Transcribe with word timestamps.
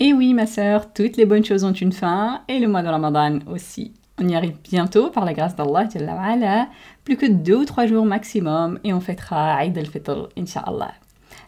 Et 0.00 0.12
oui, 0.12 0.32
ma 0.32 0.46
sœur, 0.46 0.92
toutes 0.92 1.16
les 1.16 1.26
bonnes 1.26 1.44
choses 1.44 1.64
ont 1.64 1.72
une 1.72 1.90
fin, 1.90 2.42
et 2.46 2.60
le 2.60 2.68
mois 2.68 2.82
de 2.82 2.88
Ramadan 2.88 3.40
aussi. 3.48 3.92
On 4.20 4.28
y 4.28 4.36
arrive 4.36 4.54
bientôt 4.62 5.10
par 5.10 5.24
la 5.24 5.32
grâce 5.32 5.56
d'Allah, 5.56 6.68
plus 7.02 7.16
que 7.16 7.26
deux 7.26 7.56
ou 7.56 7.64
trois 7.64 7.86
jours 7.86 8.06
maximum, 8.06 8.78
et 8.84 8.92
on 8.92 9.00
fêtera 9.00 9.64
Eid 9.64 9.76
al-Fitr, 9.76 10.28
Inch'Allah. 10.38 10.94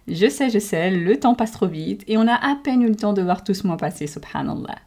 Je 0.09 0.29
sais, 0.29 0.51
je 0.51 0.59
sais, 0.59 0.91
le 0.91 1.21
temps 1.21 1.37
passe 1.37 1.53
trop 1.53 1.69
vite, 1.69 2.03
et 2.09 2.19
on 2.19 2.27
a 2.27 2.35
à 2.35 2.57
peine 2.57 2.83
eu 2.83 2.89
le 2.89 2.97
temps 2.97 3.13
de 3.13 3.23
voir 3.23 3.45
tout 3.45 3.55
ce 3.55 3.69
mois 3.69 3.77
passer, 3.77 4.09
subhanallah. 4.09 4.79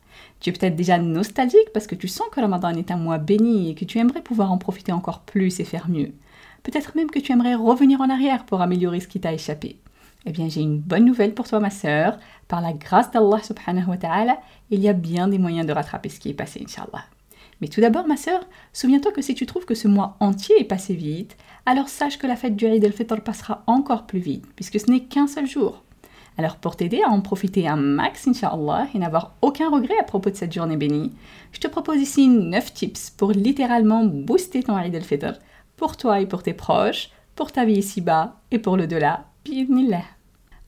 Tu 0.41 0.49
es 0.49 0.53
peut-être 0.53 0.75
déjà 0.75 0.97
nostalgique 0.97 1.71
parce 1.73 1.87
que 1.87 1.95
tu 1.95 2.09
sens 2.09 2.27
que 2.33 2.41
Ramadan 2.41 2.73
est 2.73 2.91
un 2.91 2.97
mois 2.97 3.17
béni 3.17 3.69
et 3.69 3.75
que 3.75 3.85
tu 3.85 3.97
aimerais 3.97 4.21
pouvoir 4.21 4.51
en 4.51 4.57
profiter 4.57 4.91
encore 4.91 5.21
plus 5.21 5.61
et 5.61 5.63
faire 5.63 5.89
mieux. 5.89 6.11
Peut-être 6.63 6.97
même 6.97 7.09
que 7.09 7.19
tu 7.19 7.31
aimerais 7.31 7.55
revenir 7.55 8.01
en 8.01 8.09
arrière 8.09 8.45
pour 8.45 8.61
améliorer 8.61 8.99
ce 8.99 9.07
qui 9.07 9.21
t'a 9.21 9.31
échappé. 9.31 9.77
Eh 10.25 10.31
bien, 10.31 10.47
j'ai 10.47 10.61
une 10.61 10.79
bonne 10.79 11.05
nouvelle 11.05 11.33
pour 11.33 11.47
toi, 11.47 11.59
ma 11.59 11.69
sœur. 11.69 12.17
Par 12.47 12.61
la 12.61 12.73
grâce 12.73 13.11
d'Allah 13.11 13.43
subhanahu 13.43 13.89
wa 13.89 13.97
ta'ala, 13.97 14.39
il 14.69 14.79
y 14.79 14.87
a 14.87 14.93
bien 14.93 15.27
des 15.27 15.37
moyens 15.37 15.67
de 15.67 15.73
rattraper 15.73 16.09
ce 16.09 16.19
qui 16.19 16.29
est 16.29 16.33
passé, 16.33 16.63
Inch'Allah. 16.63 17.03
Mais 17.61 17.67
tout 17.67 17.81
d'abord, 17.81 18.07
ma 18.07 18.17
sœur, 18.17 18.41
souviens-toi 18.71 19.11
que 19.11 19.21
si 19.21 19.35
tu 19.35 19.45
trouves 19.45 19.65
que 19.65 19.75
ce 19.75 19.87
mois 19.87 20.17
entier 20.19 20.55
est 20.59 20.65
passé 20.65 20.95
vite, 20.95 21.37
alors 21.65 21.89
sache 21.89 22.17
que 22.17 22.27
la 22.27 22.35
fête 22.35 22.55
du 22.55 22.65
Eid 22.65 22.83
al-Fitr 22.83 23.21
passera 23.21 23.63
encore 23.67 24.05
plus 24.05 24.19
vite, 24.19 24.45
puisque 24.55 24.79
ce 24.79 24.89
n'est 24.89 25.03
qu'un 25.03 25.27
seul 25.27 25.45
jour. 25.45 25.83
Alors 26.37 26.55
pour 26.55 26.75
t'aider 26.75 27.01
à 27.05 27.09
en 27.09 27.21
profiter 27.21 27.67
un 27.67 27.75
max, 27.75 28.27
Inch'Allah, 28.27 28.87
et 28.93 28.99
n'avoir 28.99 29.35
aucun 29.41 29.69
regret 29.69 29.97
à 29.99 30.03
propos 30.03 30.29
de 30.29 30.35
cette 30.35 30.53
journée 30.53 30.77
bénie, 30.77 31.11
je 31.51 31.59
te 31.59 31.67
propose 31.67 31.97
ici 31.97 32.27
9 32.27 32.73
tips 32.73 33.11
pour 33.11 33.31
littéralement 33.31 34.03
booster 34.05 34.63
ton 34.63 34.77
Eid 34.77 34.95
al-Fitr, 34.95 35.33
pour 35.77 35.95
toi 35.95 36.21
et 36.21 36.25
pour 36.25 36.43
tes 36.43 36.53
proches, 36.53 37.11
pour 37.35 37.51
ta 37.51 37.65
vie 37.65 37.77
ici-bas 37.77 38.39
et 38.51 38.59
pour 38.59 38.77
le 38.77 38.87
delà 38.87 39.25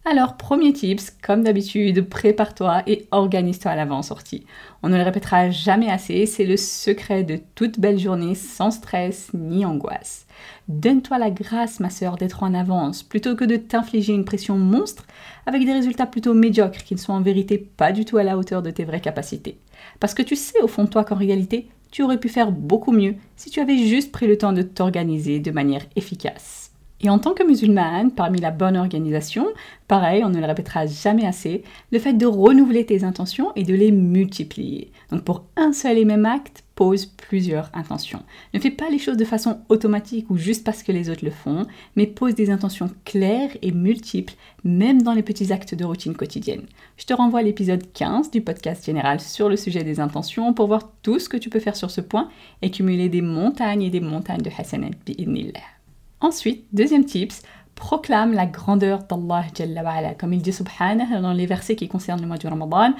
alors, 0.07 0.37
premier 0.37 0.71
tips, 0.71 1.09
comme 1.09 1.41
d'habitude, 1.41 2.07
prépare-toi 2.07 2.83
et 2.85 3.07
organise-toi 3.09 3.71
à 3.71 3.75
l'avant-sortie. 3.75 4.45
On 4.83 4.89
ne 4.89 4.97
le 4.97 5.01
répétera 5.01 5.49
jamais 5.49 5.89
assez, 5.89 6.27
c'est 6.27 6.45
le 6.45 6.57
secret 6.57 7.23
de 7.23 7.39
toute 7.55 7.79
belle 7.79 7.97
journée 7.97 8.35
sans 8.35 8.69
stress 8.69 9.31
ni 9.33 9.65
angoisse. 9.65 10.27
Donne-toi 10.67 11.17
la 11.17 11.31
grâce, 11.31 11.79
ma 11.79 11.89
sœur, 11.89 12.17
d'être 12.17 12.43
en 12.43 12.53
avance, 12.53 13.01
plutôt 13.01 13.35
que 13.35 13.45
de 13.45 13.55
t'infliger 13.55 14.13
une 14.13 14.25
pression 14.25 14.59
monstre 14.59 15.07
avec 15.47 15.65
des 15.65 15.73
résultats 15.73 16.05
plutôt 16.05 16.35
médiocres 16.35 16.83
qui 16.83 16.93
ne 16.93 16.99
sont 16.99 17.13
en 17.13 17.21
vérité 17.21 17.57
pas 17.57 17.91
du 17.91 18.05
tout 18.05 18.17
à 18.17 18.23
la 18.23 18.37
hauteur 18.37 18.61
de 18.61 18.69
tes 18.69 18.85
vraies 18.85 19.01
capacités. 19.01 19.57
Parce 19.99 20.13
que 20.13 20.21
tu 20.21 20.35
sais 20.35 20.61
au 20.61 20.67
fond 20.67 20.83
de 20.83 20.89
toi 20.89 21.03
qu'en 21.03 21.15
réalité, 21.15 21.67
tu 21.89 22.03
aurais 22.03 22.19
pu 22.19 22.29
faire 22.29 22.51
beaucoup 22.51 22.91
mieux 22.91 23.15
si 23.37 23.49
tu 23.49 23.59
avais 23.59 23.77
juste 23.77 24.11
pris 24.11 24.27
le 24.27 24.37
temps 24.37 24.53
de 24.53 24.61
t'organiser 24.61 25.39
de 25.39 25.49
manière 25.49 25.85
efficace. 25.95 26.64
Et 27.01 27.09
en 27.09 27.19
tant 27.19 27.33
que 27.33 27.43
musulmane, 27.43 28.11
parmi 28.11 28.39
la 28.39 28.51
bonne 28.51 28.77
organisation, 28.77 29.47
pareil, 29.87 30.23
on 30.23 30.29
ne 30.29 30.39
le 30.39 30.45
répétera 30.45 30.85
jamais 30.85 31.25
assez, 31.25 31.63
le 31.91 31.99
fait 31.99 32.13
de 32.13 32.25
renouveler 32.25 32.85
tes 32.85 33.03
intentions 33.03 33.51
et 33.55 33.63
de 33.63 33.73
les 33.73 33.91
multiplier. 33.91 34.91
Donc 35.11 35.23
pour 35.23 35.45
un 35.57 35.73
seul 35.73 35.97
et 35.97 36.05
même 36.05 36.25
acte, 36.25 36.63
pose 36.75 37.05
plusieurs 37.05 37.69
intentions. 37.73 38.23
Ne 38.53 38.59
fais 38.59 38.71
pas 38.71 38.89
les 38.89 38.99
choses 38.99 39.17
de 39.17 39.25
façon 39.25 39.59
automatique 39.69 40.29
ou 40.29 40.37
juste 40.37 40.63
parce 40.63 40.83
que 40.83 40.91
les 40.91 41.09
autres 41.09 41.23
le 41.23 41.31
font, 41.31 41.65
mais 41.95 42.05
pose 42.05 42.35
des 42.35 42.49
intentions 42.49 42.89
claires 43.05 43.51
et 43.61 43.71
multiples, 43.71 44.33
même 44.63 45.01
dans 45.01 45.13
les 45.13 45.23
petits 45.23 45.53
actes 45.53 45.75
de 45.75 45.85
routine 45.85 46.15
quotidienne. 46.15 46.65
Je 46.97 47.05
te 47.05 47.13
renvoie 47.13 47.39
à 47.39 47.43
l'épisode 47.43 47.91
15 47.93 48.31
du 48.31 48.41
podcast 48.41 48.85
général 48.85 49.19
sur 49.19 49.49
le 49.49 49.57
sujet 49.57 49.83
des 49.83 49.99
intentions 49.99 50.53
pour 50.53 50.67
voir 50.67 50.91
tout 51.01 51.19
ce 51.19 51.29
que 51.29 51.37
tu 51.37 51.49
peux 51.49 51.59
faire 51.59 51.75
sur 51.75 51.91
ce 51.91 52.01
point 52.01 52.29
et 52.61 52.71
cumuler 52.71 53.09
des 53.09 53.21
montagnes 53.21 53.83
et 53.83 53.89
des 53.89 54.01
montagnes 54.01 54.41
de 54.41 54.51
hasanat 54.57 54.89
bi'idnillah. 55.05 55.74
Ensuite, 56.21 56.65
deuxième 56.73 57.05
tips, 57.05 57.41
proclame 57.75 58.33
la 58.33 58.45
grandeur 58.45 59.03
d'Allah 59.03 59.43
Jalla 59.53 60.13
comme 60.13 60.33
il 60.33 60.41
dit 60.41 60.53
subhanah 60.53 61.21
dans 61.21 61.33
les 61.33 61.45
versets 61.45 61.75
qui 61.75 61.87
concernent 61.87 62.21
le 62.21 62.27
mois 62.27 62.37
du 62.37 62.47
Ramadan 62.47 62.93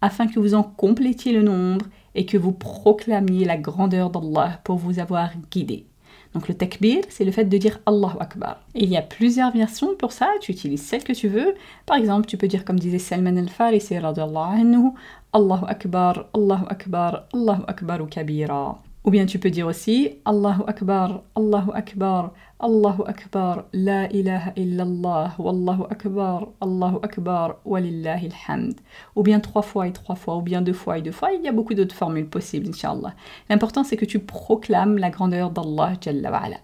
afin 0.00 0.26
que 0.26 0.40
vous 0.40 0.54
en 0.54 0.62
complétiez 0.62 1.32
le 1.32 1.42
nombre 1.42 1.86
et 2.14 2.26
que 2.26 2.36
vous 2.36 2.52
proclamiez 2.52 3.44
la 3.44 3.56
grandeur 3.56 4.10
d'Allah 4.10 4.60
pour 4.64 4.76
vous 4.76 4.98
avoir 4.98 5.30
guidé. 5.50 5.86
Donc 6.34 6.48
le 6.48 6.54
takbir, 6.54 7.02
c'est 7.10 7.24
le 7.24 7.32
fait 7.32 7.44
de 7.44 7.58
dire 7.58 7.78
Allahu 7.84 8.16
Akbar. 8.20 8.60
il 8.74 8.88
y 8.88 8.96
a 8.96 9.02
plusieurs 9.02 9.52
versions 9.52 9.94
pour 9.96 10.12
ça, 10.12 10.28
tu 10.40 10.52
utilises 10.52 10.82
celle 10.82 11.04
que 11.04 11.12
tu 11.12 11.28
veux. 11.28 11.54
Par 11.84 11.96
exemple, 11.96 12.26
tu 12.26 12.36
peux 12.36 12.48
dire 12.48 12.64
comme 12.64 12.78
disait 12.78 12.98
Salman 12.98 13.36
al-Farisi 13.36 13.96
Allahu 15.34 15.64
Akbar, 15.66 16.26
Allahu 16.34 16.64
Akbar, 16.68 17.26
Allahu 17.32 17.62
Akbar 17.66 18.02
ou 18.02 18.06
kabira. 18.06 18.78
Ou 19.04 19.10
bien 19.10 19.26
tu 19.26 19.40
peux 19.40 19.50
dire 19.50 19.66
aussi 19.66 20.18
Allahu 20.24 20.62
Akbar, 20.68 21.24
Allahu 21.34 21.70
Akbar, 21.74 22.32
Allahu 22.60 23.02
Akbar, 23.06 23.64
La 23.72 24.08
ilaha 24.12 24.52
illallah, 24.54 25.34
Wallahu 25.38 25.82
Akbar, 25.90 26.46
Allahu 26.60 26.98
Akbar, 27.02 27.56
Walillahi 27.64 28.28
alhamd. 28.28 28.74
Ou 29.16 29.24
bien 29.24 29.40
trois 29.40 29.62
fois 29.62 29.88
et 29.88 29.92
trois 29.92 30.14
fois, 30.14 30.36
ou 30.36 30.42
bien 30.42 30.62
deux 30.62 30.72
fois 30.72 30.98
et 30.98 31.02
deux 31.02 31.10
fois. 31.10 31.32
Il 31.32 31.42
y 31.42 31.48
a 31.48 31.52
beaucoup 31.52 31.74
d'autres 31.74 31.96
formules 31.96 32.28
possibles, 32.28 32.68
Inch'Allah. 32.68 33.14
L'important 33.50 33.82
c'est 33.82 33.96
que 33.96 34.04
tu 34.04 34.20
proclames 34.20 34.98
la 34.98 35.10
grandeur 35.10 35.50
d'Allah 35.50 35.94
Jalla 36.00 36.30
wa'ala. 36.30 36.58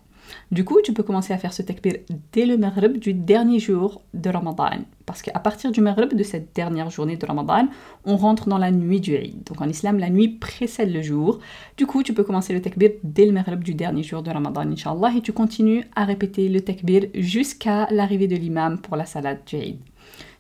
Du 0.51 0.65
coup, 0.65 0.81
tu 0.83 0.93
peux 0.93 1.03
commencer 1.03 1.33
à 1.33 1.39
faire 1.39 1.53
ce 1.53 1.63
takbir 1.63 1.95
dès 2.33 2.47
le 2.47 2.57
maghrib 2.57 2.99
du 2.99 3.15
dernier 3.15 3.59
jour 3.59 4.03
de 4.15 4.31
Ramadan. 4.31 4.81
Parce 5.07 5.23
qu'à 5.23 5.39
partir 5.39 5.73
du 5.73 5.81
maghrib 5.81 6.15
de 6.15 6.23
cette 6.23 6.55
dernière 6.55 6.91
journée 6.91 7.17
de 7.17 7.25
Ramadan, 7.25 7.69
on 8.05 8.17
rentre 8.17 8.49
dans 8.49 8.59
la 8.59 8.71
nuit 8.71 9.01
du 9.01 9.15
Eid. 9.15 9.45
Donc 9.45 9.61
en 9.61 9.69
islam, 9.69 9.99
la 9.99 10.11
nuit 10.11 10.29
précède 10.29 10.93
le 10.93 11.03
jour. 11.03 11.39
Du 11.77 11.87
coup, 11.87 12.03
tu 12.03 12.13
peux 12.13 12.25
commencer 12.25 12.53
le 12.53 12.61
takbir 12.61 12.91
dès 13.03 13.27
le 13.27 13.33
maghrib 13.33 13.63
du 13.63 13.75
dernier 13.75 14.03
jour 14.03 14.23
de 14.23 14.31
Ramadan, 14.31 14.71
Inch'Allah, 14.71 15.13
et 15.17 15.23
tu 15.23 15.33
continues 15.33 15.85
à 15.97 16.05
répéter 16.05 16.49
le 16.49 16.61
takbir 16.61 17.07
jusqu'à 17.15 17.89
l'arrivée 17.91 18.29
de 18.29 18.37
l'imam 18.37 18.79
pour 18.79 18.97
la 18.97 19.07
salade 19.07 19.41
du 19.47 19.57
Eid. 19.57 19.79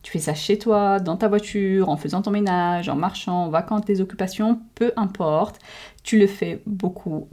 Tu 0.09 0.13
fais 0.13 0.21
ça 0.21 0.33
chez 0.33 0.57
toi, 0.57 1.01
dans 1.01 1.19
ta 1.19 1.29
voiture, 1.29 1.91
en 1.91 1.99
faisant 1.99 2.23
ton 2.23 2.31
ménage, 2.31 2.89
en 2.89 2.97
marchant, 2.97 3.45
en 3.45 3.51
vacances, 3.51 3.85
tes 3.85 4.01
occupations, 4.01 4.59
peu 4.75 4.91
importe. 4.97 5.59
Tu 6.03 6.19
le 6.19 6.27
fais 6.27 6.63
beaucoup, 6.65 7.29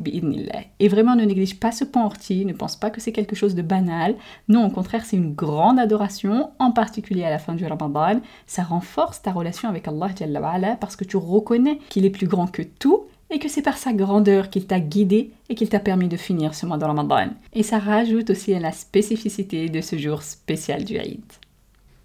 Et 0.82 0.90
vraiment, 0.90 1.16
ne 1.16 1.24
néglige 1.24 1.58
pas 1.58 1.72
ce 1.72 1.86
point 1.86 2.04
orti, 2.04 2.44
ne 2.44 2.52
pense 2.52 2.76
pas 2.76 2.90
que 2.90 3.00
c'est 3.00 3.14
quelque 3.14 3.34
chose 3.34 3.56
de 3.56 3.62
banal. 3.62 4.16
Non, 4.50 4.68
au 4.68 4.70
contraire, 4.70 5.06
c'est 5.06 5.16
une 5.16 5.34
grande 5.34 5.80
adoration, 5.80 6.50
en 6.60 6.72
particulier 6.72 7.24
à 7.24 7.30
la 7.30 7.40
fin 7.40 7.54
du 7.54 7.66
Ramadan. 7.66 8.20
Ça 8.46 8.64
renforce 8.64 9.22
ta 9.22 9.32
relation 9.32 9.70
avec 9.70 9.88
Allah 9.88 10.76
parce 10.76 10.98
que 10.98 11.06
tu 11.06 11.16
reconnais 11.16 11.80
qu'il 11.88 12.04
est 12.04 12.10
plus 12.10 12.28
grand 12.28 12.48
que 12.48 12.64
tout 12.64 13.06
et 13.30 13.40
que 13.40 13.48
c'est 13.48 13.62
par 13.62 13.78
sa 13.78 13.94
grandeur 13.94 14.50
qu'il 14.50 14.68
t'a 14.68 14.82
guidé 14.82 15.32
et 15.48 15.56
qu'il 15.56 15.70
t'a 15.70 15.80
permis 15.80 16.10
de 16.10 16.18
finir 16.18 16.54
ce 16.54 16.66
mois 16.66 16.78
de 16.78 16.84
Ramadan. 16.84 17.30
Et 17.54 17.64
ça 17.64 17.80
rajoute 17.80 18.32
aussi 18.32 18.54
à 18.54 18.60
la 18.60 18.74
spécificité 18.74 19.70
de 19.70 19.80
ce 19.80 19.98
jour 19.98 20.24
spécial 20.24 20.84
du 20.84 20.98
Eid. 20.98 21.24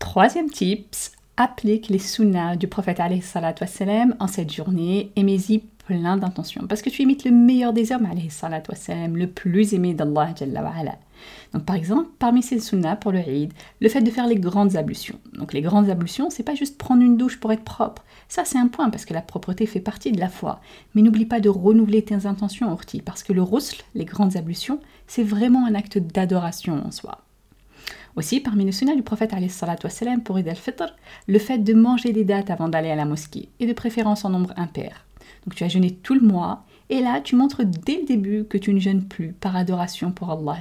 Troisième 0.00 0.50
tips, 0.50 1.12
applique 1.36 1.88
les 1.88 2.00
sunnas 2.00 2.56
du 2.56 2.66
prophète 2.66 2.98
wassalam, 2.98 4.16
en 4.18 4.26
cette 4.26 4.52
journée 4.52 5.12
et 5.14 5.22
mets-y 5.22 5.58
plein 5.86 6.16
d'intentions. 6.16 6.66
Parce 6.66 6.82
que 6.82 6.90
tu 6.90 7.02
imites 7.02 7.24
le 7.24 7.30
meilleur 7.30 7.72
des 7.72 7.92
hommes, 7.92 8.08
wassalam, 8.68 9.16
le 9.16 9.26
plus 9.28 9.72
aimé 9.72 9.94
d'Allah. 9.94 10.34
Donc 11.52 11.64
par 11.64 11.76
exemple, 11.76 12.08
parmi 12.18 12.42
ces 12.42 12.58
sunnas 12.58 12.96
pour 12.96 13.12
le 13.12 13.20
Eid, 13.20 13.52
le 13.80 13.88
fait 13.88 14.00
de 14.00 14.10
faire 14.10 14.26
les 14.26 14.36
grandes 14.36 14.74
ablutions. 14.74 15.20
Donc 15.34 15.52
les 15.52 15.60
grandes 15.60 15.90
ablutions, 15.90 16.30
c'est 16.30 16.42
pas 16.42 16.54
juste 16.54 16.78
prendre 16.78 17.02
une 17.02 17.18
douche 17.18 17.38
pour 17.38 17.52
être 17.52 17.62
propre. 17.62 18.02
Ça 18.28 18.44
c'est 18.44 18.58
un 18.58 18.68
point 18.68 18.90
parce 18.90 19.04
que 19.04 19.14
la 19.14 19.22
propreté 19.22 19.66
fait 19.66 19.80
partie 19.80 20.12
de 20.12 20.18
la 20.18 20.30
foi. 20.30 20.60
Mais 20.94 21.02
n'oublie 21.02 21.26
pas 21.26 21.40
de 21.40 21.50
renouveler 21.50 22.02
tes 22.02 22.26
intentions, 22.26 22.72
Orti, 22.72 23.02
parce 23.02 23.22
que 23.22 23.34
le 23.34 23.42
rousl, 23.42 23.82
les 23.94 24.06
grandes 24.06 24.36
ablutions, 24.36 24.80
c'est 25.06 25.22
vraiment 25.22 25.66
un 25.66 25.74
acte 25.74 25.98
d'adoration 25.98 26.84
en 26.84 26.90
soi. 26.90 27.18
Aussi, 28.16 28.40
parmi 28.40 28.64
les 28.64 28.72
sunnahs 28.72 28.96
du 28.96 29.02
prophète 29.02 29.32
wassalam, 29.32 30.22
pour 30.22 30.38
Eid 30.38 30.48
al-Fitr, 30.48 30.94
le 31.26 31.38
fait 31.38 31.58
de 31.58 31.74
manger 31.74 32.12
des 32.12 32.24
dates 32.24 32.50
avant 32.50 32.68
d'aller 32.68 32.90
à 32.90 32.96
la 32.96 33.04
mosquée, 33.04 33.48
et 33.60 33.66
de 33.66 33.72
préférence 33.72 34.24
en 34.24 34.30
nombre 34.30 34.52
impair. 34.56 35.06
Donc 35.44 35.54
tu 35.54 35.64
as 35.64 35.68
jeûné 35.68 35.92
tout 35.92 36.14
le 36.14 36.20
mois, 36.20 36.64
Et 36.92 37.00
là, 37.00 37.20
tu 37.20 37.36
montres 37.36 37.64
dès 37.64 38.00
le 38.00 38.04
début 38.04 38.44
que 38.44 38.58
tu 38.58 38.74
ne 38.74 38.80
jeûnes 38.80 39.04
plus 39.04 39.32
par 39.32 39.54
adoration 39.54 40.10
pour 40.10 40.28
Allah, 40.32 40.58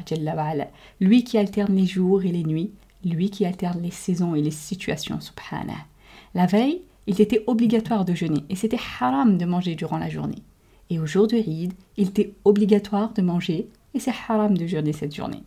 lui 1.01 1.23
qui 1.23 1.39
alterne 1.39 1.75
les 1.75 1.87
jours 1.87 2.23
et 2.23 2.31
les 2.31 2.43
nuits, 2.43 2.71
lui 3.03 3.31
qui 3.31 3.45
alterne 3.45 3.81
les 3.81 3.89
saisons 3.89 4.35
et 4.35 4.41
les 4.43 4.51
situations, 4.51 5.19
subhanah. 5.19 5.87
La 6.35 6.45
veille, 6.45 6.83
il 7.07 7.19
était 7.19 7.43
obligatoire 7.47 8.05
de 8.05 8.13
jeûner 8.13 8.43
et 8.49 8.55
c'était 8.55 8.77
haram 9.01 9.39
de 9.39 9.45
manger 9.45 9.73
durant 9.73 9.97
la 9.97 10.09
journée. 10.09 10.43
Et 10.91 10.99
au 10.99 11.07
jour 11.07 11.25
de 11.25 11.35
Eid, 11.35 11.73
il 11.97 12.09
était 12.09 12.35
obligatoire 12.45 13.11
de 13.13 13.23
manger 13.23 13.67
et 13.95 13.99
c'est 13.99 14.13
haram 14.27 14.55
de 14.55 14.67
jeûner 14.67 14.93
cette 14.93 15.15
journée. 15.15 15.41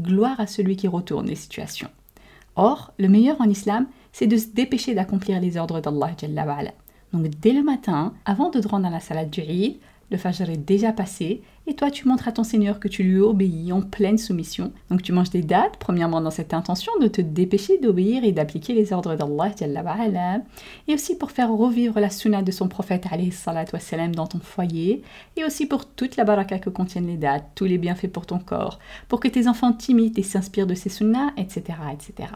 Gloire 0.00 0.40
à 0.40 0.46
celui 0.46 0.76
qui 0.76 0.88
retourne 0.88 1.26
les 1.26 1.34
situations. 1.34 1.88
Or, 2.56 2.92
le 2.98 3.08
meilleur 3.08 3.40
en 3.40 3.48
islam, 3.48 3.86
c'est 4.12 4.26
de 4.26 4.36
se 4.36 4.48
dépêcher 4.48 4.94
d'accomplir 4.94 5.40
les 5.40 5.56
ordres 5.56 5.80
d'Allah. 5.80 6.14
Donc 7.12 7.28
dès 7.28 7.52
le 7.52 7.62
matin, 7.62 8.14
avant 8.24 8.50
de 8.50 8.60
te 8.60 8.74
à 8.74 8.90
la 8.90 9.00
salade 9.00 9.30
du 9.30 9.40
Eid, 9.40 9.78
le 10.10 10.16
Fajr 10.16 10.50
est 10.50 10.56
déjà 10.56 10.92
passé 10.92 11.42
et 11.66 11.74
toi 11.74 11.90
tu 11.90 12.08
montres 12.08 12.28
à 12.28 12.32
ton 12.32 12.44
Seigneur 12.44 12.80
que 12.80 12.88
tu 12.88 13.02
lui 13.02 13.20
obéis 13.20 13.72
en 13.72 13.82
pleine 13.82 14.18
soumission. 14.18 14.72
Donc 14.90 15.02
tu 15.02 15.12
manges 15.12 15.30
des 15.30 15.42
dates, 15.42 15.76
premièrement 15.78 16.20
dans 16.20 16.30
cette 16.30 16.54
intention 16.54 16.92
de 17.00 17.08
te 17.08 17.20
dépêcher 17.20 17.78
d'obéir 17.78 18.24
et 18.24 18.32
d'appliquer 18.32 18.72
les 18.72 18.92
ordres 18.92 19.16
d'Allah 19.16 19.52
et 20.86 20.94
aussi 20.94 21.16
pour 21.16 21.30
faire 21.30 21.52
revivre 21.52 22.00
la 22.00 22.10
sunna 22.10 22.42
de 22.42 22.50
son 22.50 22.68
prophète 22.68 23.06
dans 24.14 24.26
ton 24.26 24.40
foyer 24.40 25.02
et 25.36 25.44
aussi 25.44 25.66
pour 25.66 25.86
toute 25.86 26.16
la 26.16 26.24
baraka 26.24 26.58
que 26.58 26.70
contiennent 26.70 27.06
les 27.06 27.16
dates, 27.16 27.50
tous 27.54 27.64
les 27.64 27.78
bienfaits 27.78 28.08
pour 28.08 28.26
ton 28.26 28.38
corps, 28.38 28.78
pour 29.08 29.20
que 29.20 29.28
tes 29.28 29.46
enfants 29.48 29.72
t'imitent 29.72 30.18
et 30.18 30.22
s'inspirent 30.22 30.66
de 30.66 30.74
ces 30.74 30.88
sunnas, 30.88 31.32
etc. 31.36 31.78
etc. 31.92 32.28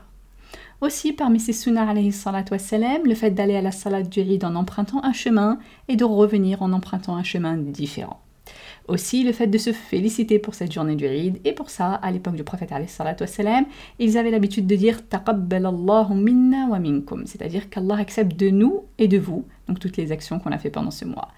Aussi, 0.82 1.12
parmi 1.12 1.38
ces 1.38 1.52
sunnahs, 1.52 1.94
le 1.94 3.14
fait 3.14 3.30
d'aller 3.30 3.54
à 3.54 3.62
la 3.62 3.70
salade 3.70 4.08
du 4.08 4.18
Eid 4.18 4.44
en 4.44 4.56
empruntant 4.56 5.04
un 5.04 5.12
chemin 5.12 5.60
et 5.86 5.94
de 5.94 6.02
revenir 6.02 6.60
en 6.60 6.72
empruntant 6.72 7.14
un 7.14 7.22
chemin 7.22 7.56
différent. 7.56 8.18
Aussi, 8.88 9.22
le 9.22 9.30
fait 9.30 9.46
de 9.46 9.58
se 9.58 9.72
féliciter 9.72 10.40
pour 10.40 10.56
cette 10.56 10.72
journée 10.72 10.96
du 10.96 11.04
Eid, 11.04 11.38
et 11.44 11.52
pour 11.52 11.70
ça, 11.70 11.92
à 11.92 12.10
l'époque 12.10 12.34
du 12.34 12.42
prophète, 12.42 12.74
ils 14.00 14.18
avaient 14.18 14.30
l'habitude 14.32 14.66
de 14.66 14.74
dire 14.74 14.98
minna 16.16 16.66
wa 16.66 16.80
minkum, 16.80 17.26
c'est-à-dire 17.26 17.70
qu'Allah 17.70 17.98
accepte 17.98 18.36
de 18.36 18.50
nous 18.50 18.80
et 18.98 19.06
de 19.06 19.18
vous, 19.18 19.44
donc 19.68 19.78
toutes 19.78 19.96
les 19.96 20.10
actions 20.10 20.40
qu'on 20.40 20.50
a 20.50 20.58
fait 20.58 20.70
pendant 20.70 20.90
ce 20.90 21.04
mois. 21.04 21.28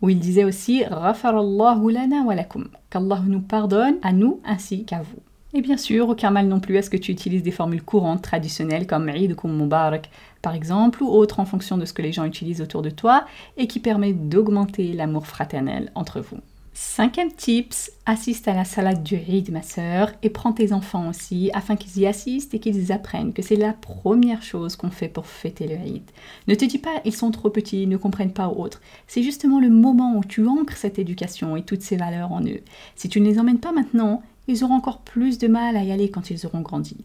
Ou 0.00 0.08
il 0.08 0.18
disait 0.18 0.44
aussi 0.44 0.82
lana 0.82 2.22
wa 2.22 2.34
lakum, 2.34 2.68
qu'Allah 2.88 3.22
nous 3.26 3.42
pardonne 3.42 3.96
à 4.00 4.14
nous 4.14 4.40
ainsi 4.46 4.86
qu'à 4.86 5.02
vous. 5.02 5.20
Et 5.56 5.62
bien 5.62 5.76
sûr, 5.76 6.08
aucun 6.08 6.32
mal 6.32 6.48
non 6.48 6.58
plus 6.58 6.76
à 6.78 6.82
ce 6.82 6.90
que 6.90 6.96
tu 6.96 7.12
utilises 7.12 7.44
des 7.44 7.52
formules 7.52 7.84
courantes, 7.84 8.22
traditionnelles 8.22 8.88
comme 8.88 9.08
Eid 9.08 9.36
ou 9.40 9.48
Mubarak, 9.48 10.10
par 10.42 10.52
exemple, 10.52 11.00
ou 11.04 11.06
autres 11.06 11.38
en 11.38 11.44
fonction 11.44 11.78
de 11.78 11.84
ce 11.84 11.92
que 11.92 12.02
les 12.02 12.12
gens 12.12 12.24
utilisent 12.24 12.60
autour 12.60 12.82
de 12.82 12.90
toi 12.90 13.24
et 13.56 13.68
qui 13.68 13.78
permet 13.78 14.12
d'augmenter 14.12 14.92
l'amour 14.94 15.28
fraternel 15.28 15.92
entre 15.94 16.20
vous. 16.20 16.38
Cinquième 16.76 17.30
tips, 17.30 17.92
assiste 18.04 18.48
à 18.48 18.52
la 18.52 18.64
salade 18.64 19.04
du 19.04 19.14
Eid, 19.14 19.52
ma 19.52 19.62
sœur, 19.62 20.10
et 20.24 20.28
prends 20.28 20.52
tes 20.52 20.72
enfants 20.72 21.08
aussi 21.08 21.52
afin 21.54 21.76
qu'ils 21.76 22.02
y 22.02 22.06
assistent 22.08 22.52
et 22.52 22.58
qu'ils 22.58 22.90
apprennent 22.90 23.32
que 23.32 23.42
c'est 23.42 23.54
la 23.54 23.74
première 23.74 24.42
chose 24.42 24.74
qu'on 24.74 24.90
fait 24.90 25.06
pour 25.06 25.26
fêter 25.26 25.68
le 25.68 25.74
Eid. 25.74 26.02
Ne 26.48 26.56
te 26.56 26.64
dis 26.64 26.78
pas 26.78 27.00
ils 27.04 27.14
sont 27.14 27.30
trop 27.30 27.48
petits, 27.48 27.84
ils 27.84 27.88
ne 27.88 27.96
comprennent 27.96 28.32
pas 28.32 28.48
ou 28.48 28.60
autre. 28.60 28.80
C'est 29.06 29.22
justement 29.22 29.60
le 29.60 29.70
moment 29.70 30.16
où 30.16 30.24
tu 30.24 30.44
ancres 30.48 30.76
cette 30.76 30.98
éducation 30.98 31.56
et 31.56 31.62
toutes 31.62 31.82
ces 31.82 31.96
valeurs 31.96 32.32
en 32.32 32.42
eux. 32.42 32.60
Si 32.96 33.08
tu 33.08 33.20
ne 33.20 33.26
les 33.26 33.38
emmènes 33.38 33.60
pas 33.60 33.70
maintenant, 33.70 34.20
ils 34.48 34.64
auront 34.64 34.74
encore 34.74 35.00
plus 35.00 35.38
de 35.38 35.48
mal 35.48 35.76
à 35.76 35.84
y 35.84 35.92
aller 35.92 36.10
quand 36.10 36.30
ils 36.30 36.46
auront 36.46 36.60
grandi. 36.60 36.96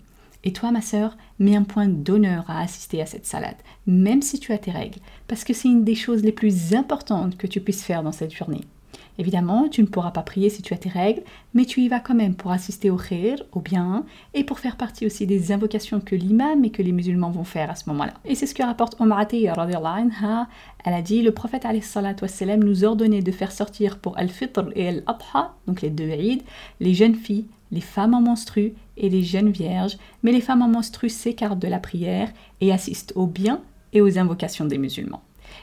Et 0.43 0.53
toi, 0.53 0.71
ma 0.71 0.81
sœur, 0.81 1.17
mets 1.37 1.55
un 1.55 1.63
point 1.63 1.87
d'honneur 1.87 2.45
à 2.49 2.61
assister 2.61 3.01
à 3.01 3.05
cette 3.05 3.25
salade, 3.25 3.57
même 3.87 4.21
si 4.21 4.39
tu 4.39 4.53
as 4.53 4.57
tes 4.57 4.71
règles, 4.71 4.99
parce 5.27 5.43
que 5.43 5.53
c'est 5.53 5.67
une 5.67 5.83
des 5.83 5.95
choses 5.95 6.23
les 6.23 6.31
plus 6.31 6.73
importantes 6.73 7.37
que 7.37 7.47
tu 7.47 7.59
puisses 7.59 7.83
faire 7.83 8.03
dans 8.03 8.13
cette 8.13 8.33
journée. 8.33 8.61
Évidemment, 9.19 9.67
tu 9.67 9.81
ne 9.81 9.87
pourras 9.87 10.11
pas 10.11 10.21
prier 10.21 10.49
si 10.49 10.61
tu 10.61 10.73
as 10.73 10.77
tes 10.77 10.87
règles, 10.87 11.23
mais 11.53 11.65
tu 11.65 11.81
y 11.81 11.89
vas 11.89 11.99
quand 11.99 12.15
même 12.15 12.35
pour 12.35 12.51
assister 12.51 12.89
au 12.89 12.95
khair, 12.95 13.35
au 13.51 13.59
bien, 13.59 14.05
et 14.33 14.45
pour 14.45 14.59
faire 14.59 14.77
partie 14.77 15.05
aussi 15.05 15.27
des 15.27 15.51
invocations 15.51 15.99
que 15.99 16.15
l'imam 16.15 16.63
et 16.63 16.69
que 16.69 16.81
les 16.81 16.93
musulmans 16.93 17.29
vont 17.29 17.43
faire 17.43 17.69
à 17.69 17.75
ce 17.75 17.89
moment-là. 17.89 18.13
Et 18.23 18.33
c'est 18.33 18.45
ce 18.45 18.55
que 18.55 18.63
rapporte 18.63 18.95
Omar 19.01 19.19
anha. 19.19 20.47
Elle 20.85 20.93
a 20.93 21.01
dit, 21.01 21.21
le 21.21 21.33
prophète 21.33 21.65
wassalam, 22.21 22.63
nous 22.63 22.85
ordonnait 22.85 23.21
de 23.21 23.31
faire 23.33 23.51
sortir 23.51 23.99
pour 23.99 24.17
Al-Fitr 24.17 24.69
et 24.73 24.87
Al-Adha, 24.87 25.53
donc 25.67 25.81
les 25.81 25.89
deux 25.89 26.07
Eid, 26.07 26.41
les 26.79 26.93
jeunes 26.93 27.15
filles, 27.15 27.47
les 27.73 27.81
femmes 27.81 28.13
en 28.13 28.21
menstru 28.21 28.71
et 28.95 29.09
les 29.09 29.23
jeunes 29.23 29.51
vierges, 29.51 29.97
mais 30.23 30.31
les 30.31 30.39
femmes 30.39 30.61
en 30.61 30.69
menstru 30.69 31.09
s'écartent 31.09 31.59
de 31.59 31.67
la 31.67 31.79
prière 31.79 32.31
et 32.61 32.71
assistent 32.71 33.11
au 33.17 33.27
bien 33.27 33.59
et 33.91 33.99
aux 33.99 34.17
invocations 34.17 34.63
des 34.63 34.77
musulmans. 34.77 35.21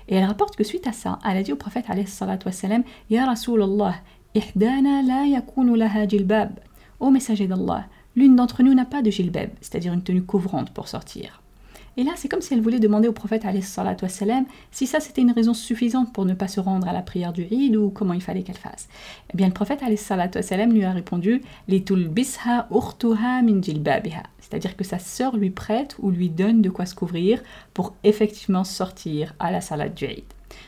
Et 0.08 0.16
elle 0.16 0.24
rapporte 0.24 0.56
que 0.56 0.64
suite 0.64 0.86
à 0.86 0.92
ça, 0.92 1.18
elle 1.28 1.36
a 1.36 1.42
dit 1.42 1.52
au 1.52 1.56
prophète 1.56 1.86
wassalam, 1.88 2.82
Ya 3.10 3.26
Rasulallah, 3.26 3.96
ihdana 4.34 5.02
la 5.02 5.26
yakunu 5.26 5.76
laha 5.76 6.06
jilbab. 6.06 6.50
Ô 7.00 7.10
messager 7.10 7.46
d'Allah, 7.46 7.86
l'une 8.14 8.36
d'entre 8.36 8.62
nous 8.62 8.74
n'a 8.74 8.84
pas 8.84 9.02
de 9.02 9.10
jilbab, 9.10 9.50
c'est-à-dire 9.60 9.92
une 9.92 10.02
tenue 10.02 10.22
couvrante 10.22 10.70
pour 10.70 10.88
sortir. 10.88 11.42
Et 11.98 12.04
là, 12.04 12.12
c'est 12.16 12.28
comme 12.28 12.42
si 12.42 12.52
elle 12.52 12.60
voulait 12.60 12.78
demander 12.78 13.08
au 13.08 13.12
prophète 13.12 13.44
wassalam, 13.44 14.44
si 14.70 14.86
ça 14.86 15.00
c'était 15.00 15.22
une 15.22 15.32
raison 15.32 15.54
suffisante 15.54 16.12
pour 16.12 16.26
ne 16.26 16.34
pas 16.34 16.48
se 16.48 16.60
rendre 16.60 16.86
à 16.88 16.92
la 16.92 17.00
prière 17.00 17.32
du 17.32 17.42
Eid 17.50 17.74
ou 17.74 17.88
comment 17.88 18.12
il 18.12 18.20
fallait 18.20 18.42
qu'elle 18.42 18.58
fasse. 18.58 18.88
Eh 19.32 19.36
bien, 19.36 19.46
le 19.46 19.54
prophète 19.54 19.80
wassalam, 19.82 20.72
lui 20.72 20.84
a 20.84 20.92
répondu 20.92 21.42
bisha 21.66 22.68
urtuha 22.70 23.40
min 23.42 23.62
jilbabiha 23.62 24.24
c'est-à-dire 24.48 24.76
que 24.76 24.84
sa 24.84 24.98
sœur 24.98 25.36
lui 25.36 25.50
prête 25.50 25.96
ou 25.98 26.10
lui 26.10 26.28
donne 26.28 26.62
de 26.62 26.70
quoi 26.70 26.86
se 26.86 26.94
couvrir 26.94 27.42
pour 27.74 27.94
effectivement 28.04 28.62
sortir 28.62 29.34
à 29.40 29.50
la 29.50 29.88
du 29.88 30.04
Eid. 30.04 30.24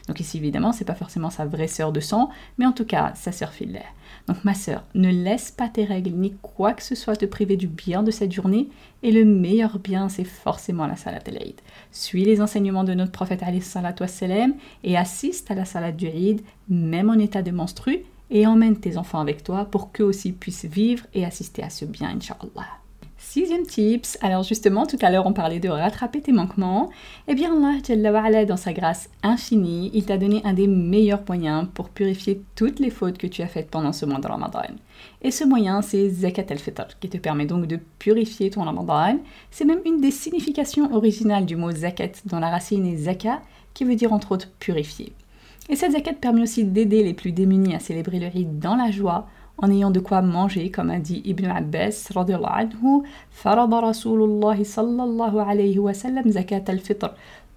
Donc 0.09 0.19
ici 0.19 0.39
évidemment 0.39 0.73
c'est 0.73 0.85
pas 0.85 0.95
forcément 0.95 1.31
sa 1.31 1.47
vraie 1.47 1.69
sœur 1.69 1.93
de 1.93 2.01
sang, 2.01 2.31
mais 2.59 2.67
en 2.67 2.73
tout 2.73 2.85
cas 2.85 3.13
sa 3.15 3.31
sœur 3.31 3.53
fidèle. 3.53 3.85
Donc 4.27 4.45
ma 4.45 4.55
sœur, 4.55 4.85
ne 4.95 5.11
laisse 5.11 5.53
pas 5.53 5.69
tes 5.69 5.85
règles 5.85 6.11
ni 6.11 6.35
quoi 6.43 6.73
que 6.73 6.83
ce 6.83 6.95
soit 6.95 7.17
te 7.17 7.25
priver 7.25 7.57
du 7.57 7.69
bien 7.69 8.03
de 8.03 8.11
cette 8.11 8.33
journée, 8.33 8.69
et 9.03 9.13
le 9.13 9.25
meilleur 9.25 9.79
bien 9.79 10.09
c'est 10.09 10.25
forcément 10.25 10.87
la 10.87 10.97
de 11.21 11.31
l'Eid. 11.31 11.61
Suis 11.93 12.25
les 12.25 12.41
enseignements 12.41 12.85
de 12.85 12.95
notre 12.95 13.13
prophète 13.13 13.43
wassalam, 14.01 14.55
et 14.83 14.97
assiste 14.97 15.51
à 15.51 15.55
la 15.55 15.65
salade 15.65 15.97
du 15.97 16.07
Eid, 16.07 16.43
même 16.69 17.11
en 17.11 17.15
état 17.15 17.43
de 17.43 17.53
menstru, 17.53 18.01
et 18.31 18.47
emmène 18.47 18.77
tes 18.77 18.99
enfants 18.99 19.21
avec 19.21 19.45
toi 19.45 19.65
pour 19.65 19.93
qu'eux 19.93 20.05
aussi 20.05 20.33
puissent 20.33 20.67
vivre 20.67 21.07
et 21.15 21.25
assister 21.25 21.63
à 21.63 21.71
ce 21.71 21.85
bien, 21.85 22.11
Inch'Allah. 22.11 22.79
Sixième 23.39 23.67
tips, 23.67 24.19
alors 24.21 24.43
justement 24.43 24.85
tout 24.85 24.99
à 25.01 25.11
l'heure 25.11 25.25
on 25.25 25.33
parlait 25.33 25.61
de 25.61 25.69
rattraper 25.69 26.21
tes 26.21 26.33
manquements, 26.33 26.91
eh 27.29 27.37
bien 27.37 27.53
Allah 27.63 28.45
dans 28.45 28.57
sa 28.57 28.73
grâce 28.73 29.11
infinie, 29.23 29.93
il 29.95 30.05
t'a 30.07 30.19
donné 30.19 30.41
un 30.43 30.55
des 30.55 30.67
meilleurs 30.67 31.23
moyens 31.25 31.69
pour 31.73 31.89
purifier 31.89 32.43
toutes 32.57 32.81
les 32.81 32.91
fautes 32.91 33.17
que 33.17 33.29
tu 33.29 33.43
as 33.43 33.47
faites 33.47 33.71
pendant 33.71 33.93
ce 33.93 34.07
mois 34.07 34.19
de 34.19 34.27
Ramadan. 34.27 34.75
Et 35.23 35.31
ce 35.31 35.45
moyen 35.45 35.83
c'est 35.83 36.11
Zakat 36.11 36.47
al-Fitr 36.51 36.99
qui 36.99 37.09
te 37.09 37.17
permet 37.17 37.47
donc 37.47 37.69
de 37.69 37.79
purifier 38.01 38.51
ton 38.51 38.65
Ramadan. 38.65 39.21
C'est 39.53 39.65
même 39.65 39.83
une 39.87 40.01
des 40.01 40.11
significations 40.11 40.93
originales 40.93 41.47
du 41.47 41.55
mot 41.55 41.71
Zakat 41.71 42.11
dont 42.25 42.41
la 42.41 42.51
racine 42.51 42.87
est 42.87 42.97
Zaka 42.97 43.41
qui 43.73 43.85
veut 43.85 43.95
dire 43.95 44.13
entre 44.13 44.33
autres 44.33 44.51
purifier. 44.59 45.13
Et 45.69 45.77
cette 45.77 45.93
zakat 45.93 46.15
permet 46.15 46.43
aussi 46.43 46.65
d'aider 46.65 47.05
les 47.05 47.15
plus 47.15 47.31
démunis 47.31 47.75
à 47.75 47.79
célébrer 47.79 48.19
le 48.19 48.27
rite 48.27 48.59
dans 48.59 48.75
la 48.75 48.91
joie, 48.91 49.29
en 49.59 49.71
ayant 49.71 49.91
de 49.91 50.01
quoi 50.01 50.23
manger, 50.23 50.71
comme 50.71 50.91
a 50.91 50.99
dit 50.99 51.23
Ibn 51.25 51.47
Abbas, 51.51 52.11
anhu, 52.17 53.03
فرض 53.31 53.75
رسول 53.75 54.23
الله 54.23 54.65
صلى 54.65 55.03
الله 55.05 55.43
عليه 55.43 55.79
وسلم 55.79 56.31
زكاة 56.31 56.65
الفطر 56.69 57.13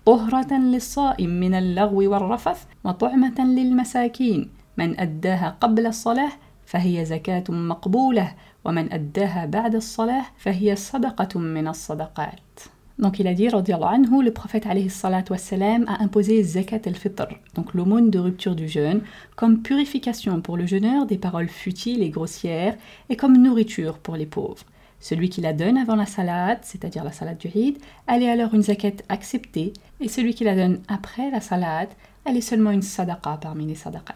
طهرة 0.06 0.54
للصائم 0.54 1.30
من 1.30 1.54
اللغو 1.54 2.12
والرفث 2.12 2.66
وطعمة 2.84 3.40
للمساكين 3.40 4.50
من 4.78 5.00
أداها 5.00 5.58
قبل 5.62 5.86
الصلاة 5.86 6.32
فهي 6.66 7.06
زكاة 7.06 7.44
مقبولة 7.50 8.34
ومن 8.66 8.94
أداها 8.94 9.46
بعد 9.46 9.76
الصلاة 9.76 10.26
فهي 10.38 10.76
صدقة 10.76 11.40
من 11.40 11.68
الصدقات 11.68 12.60
Donc 13.02 13.18
il 13.18 13.28
a 13.28 13.34
dit, 13.34 13.48
anhu, 13.48 14.24
le 14.24 14.32
prophète 14.32 14.68
a 14.68 14.74
imposé 16.00 16.44
zakat 16.44 16.82
al-fitr, 16.86 17.28
donc 17.56 17.74
l'aumône 17.74 18.12
de 18.12 18.20
rupture 18.20 18.56
du 18.56 18.68
jeûne, 18.68 19.02
comme 19.36 19.64
purification 19.64 20.40
pour 20.40 20.56
le 20.56 20.68
jeûneur 20.68 21.08
des 21.08 21.18
paroles 21.18 21.50
futiles 21.50 22.04
et 22.04 22.10
grossières, 22.10 22.78
et 23.10 23.16
comme 23.16 23.42
nourriture 23.42 23.98
pour 23.98 24.16
les 24.16 24.28
pauvres. 24.28 24.64
Celui 25.00 25.30
qui 25.30 25.42
la 25.42 25.54
donne 25.54 25.78
avant 25.78 25.96
la 25.96 26.06
salade, 26.06 26.60
c'est-à-dire 26.62 27.04
la 27.04 27.12
salade 27.12 27.40
du 27.40 27.48
Eid, 27.48 27.80
elle 28.06 28.22
est 28.22 28.30
alors 28.30 28.54
une 28.54 28.62
zakat 28.62 29.02
acceptée, 29.10 29.74
et 30.00 30.08
celui 30.08 30.36
qui 30.36 30.44
la 30.44 30.56
donne 30.56 30.80
après 30.88 31.32
la 31.32 31.42
salade, 31.42 31.90
elle 32.24 32.38
est 32.38 32.42
seulement 32.42 32.70
une 32.70 32.84
sadaqa 32.84 33.40
parmi 33.42 33.66
les 33.66 33.74
sadaqat. 33.74 34.14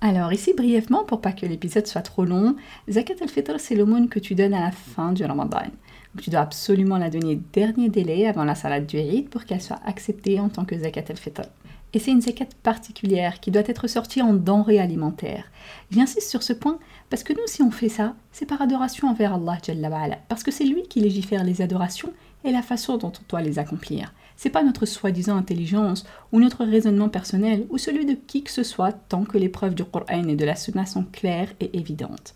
Alors 0.00 0.32
ici 0.32 0.52
brièvement, 0.52 1.04
pour 1.04 1.20
pas 1.20 1.32
que 1.32 1.46
l'épisode 1.46 1.86
soit 1.86 2.02
trop 2.02 2.24
long, 2.24 2.56
zakat 2.90 3.14
al-fitr 3.22 3.60
c'est 3.60 3.76
l'aumône 3.76 4.08
que 4.08 4.18
tu 4.18 4.34
donnes 4.34 4.52
à 4.52 4.60
la 4.60 4.72
fin 4.72 5.12
du 5.12 5.24
ramadan 5.24 5.70
tu 6.22 6.30
dois 6.30 6.40
absolument 6.40 6.98
la 6.98 7.10
donner 7.10 7.40
dernier 7.52 7.88
délai 7.88 8.26
avant 8.26 8.44
la 8.44 8.54
salade 8.54 8.86
du 8.86 8.96
Eid 8.96 9.28
pour 9.28 9.44
qu'elle 9.44 9.62
soit 9.62 9.80
acceptée 9.84 10.40
en 10.40 10.48
tant 10.48 10.64
que 10.64 10.78
zakat 10.78 11.04
al-fitr. 11.08 11.42
Et 11.92 11.98
c'est 11.98 12.10
une 12.10 12.20
zakat 12.20 12.48
particulière 12.62 13.40
qui 13.40 13.50
doit 13.50 13.62
être 13.66 13.86
sortie 13.86 14.20
en 14.20 14.34
denrées 14.34 14.80
alimentaires. 14.80 15.50
J'insiste 15.90 16.28
sur 16.28 16.42
ce 16.42 16.52
point 16.52 16.78
parce 17.08 17.22
que 17.22 17.32
nous, 17.32 17.46
si 17.46 17.62
on 17.62 17.70
fait 17.70 17.88
ça, 17.88 18.14
c'est 18.32 18.46
par 18.46 18.60
adoration 18.60 19.08
envers 19.08 19.34
Allah, 19.34 20.18
parce 20.28 20.42
que 20.42 20.50
c'est 20.50 20.64
lui 20.64 20.82
qui 20.82 21.00
légifère 21.00 21.44
les 21.44 21.62
adorations 21.62 22.12
et 22.44 22.52
la 22.52 22.62
façon 22.62 22.96
dont 22.96 23.12
on 23.18 23.24
doit 23.28 23.42
les 23.42 23.58
accomplir. 23.58 24.12
C'est 24.36 24.50
pas 24.50 24.62
notre 24.62 24.84
soi-disant 24.84 25.36
intelligence 25.36 26.04
ou 26.32 26.40
notre 26.40 26.64
raisonnement 26.64 27.08
personnel 27.08 27.66
ou 27.70 27.78
celui 27.78 28.04
de 28.04 28.14
qui 28.14 28.42
que 28.42 28.50
ce 28.50 28.62
soit 28.62 28.92
tant 28.92 29.24
que 29.24 29.38
les 29.38 29.48
preuves 29.48 29.74
du 29.74 29.84
Coran 29.84 30.28
et 30.28 30.36
de 30.36 30.44
la 30.44 30.56
Sunna 30.56 30.84
sont 30.84 31.04
claires 31.04 31.52
et 31.60 31.78
évidentes. 31.78 32.34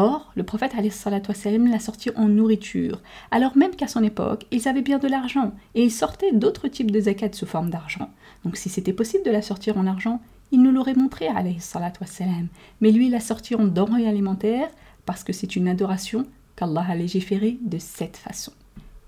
Or, 0.00 0.30
le 0.36 0.44
prophète 0.44 0.74
l'a 0.76 1.80
sorti 1.80 2.10
en 2.14 2.28
nourriture, 2.28 3.02
alors 3.32 3.56
même 3.56 3.74
qu'à 3.74 3.88
son 3.88 4.04
époque, 4.04 4.46
ils 4.52 4.68
avaient 4.68 4.80
bien 4.80 4.98
de 4.98 5.08
l'argent 5.08 5.50
et 5.74 5.82
ils 5.82 5.90
sortaient 5.90 6.30
d'autres 6.30 6.68
types 6.68 6.92
de 6.92 7.00
zakat 7.00 7.32
sous 7.32 7.46
forme 7.46 7.68
d'argent. 7.68 8.08
Donc 8.44 8.56
si 8.56 8.68
c'était 8.68 8.92
possible 8.92 9.24
de 9.24 9.32
la 9.32 9.42
sortir 9.42 9.76
en 9.76 9.88
argent, 9.88 10.20
il 10.52 10.62
nous 10.62 10.70
l'aurait 10.70 10.94
montré, 10.94 11.26
mais 12.80 12.92
lui 12.92 13.08
l'a 13.10 13.18
sorti 13.18 13.56
en 13.56 13.64
denrées 13.64 14.06
alimentaires 14.06 14.70
parce 15.04 15.24
que 15.24 15.32
c'est 15.32 15.56
une 15.56 15.66
adoration 15.66 16.26
qu'Allah 16.54 16.86
a 16.88 16.94
légiféré 16.94 17.58
de 17.60 17.78
cette 17.78 18.18
façon. 18.18 18.52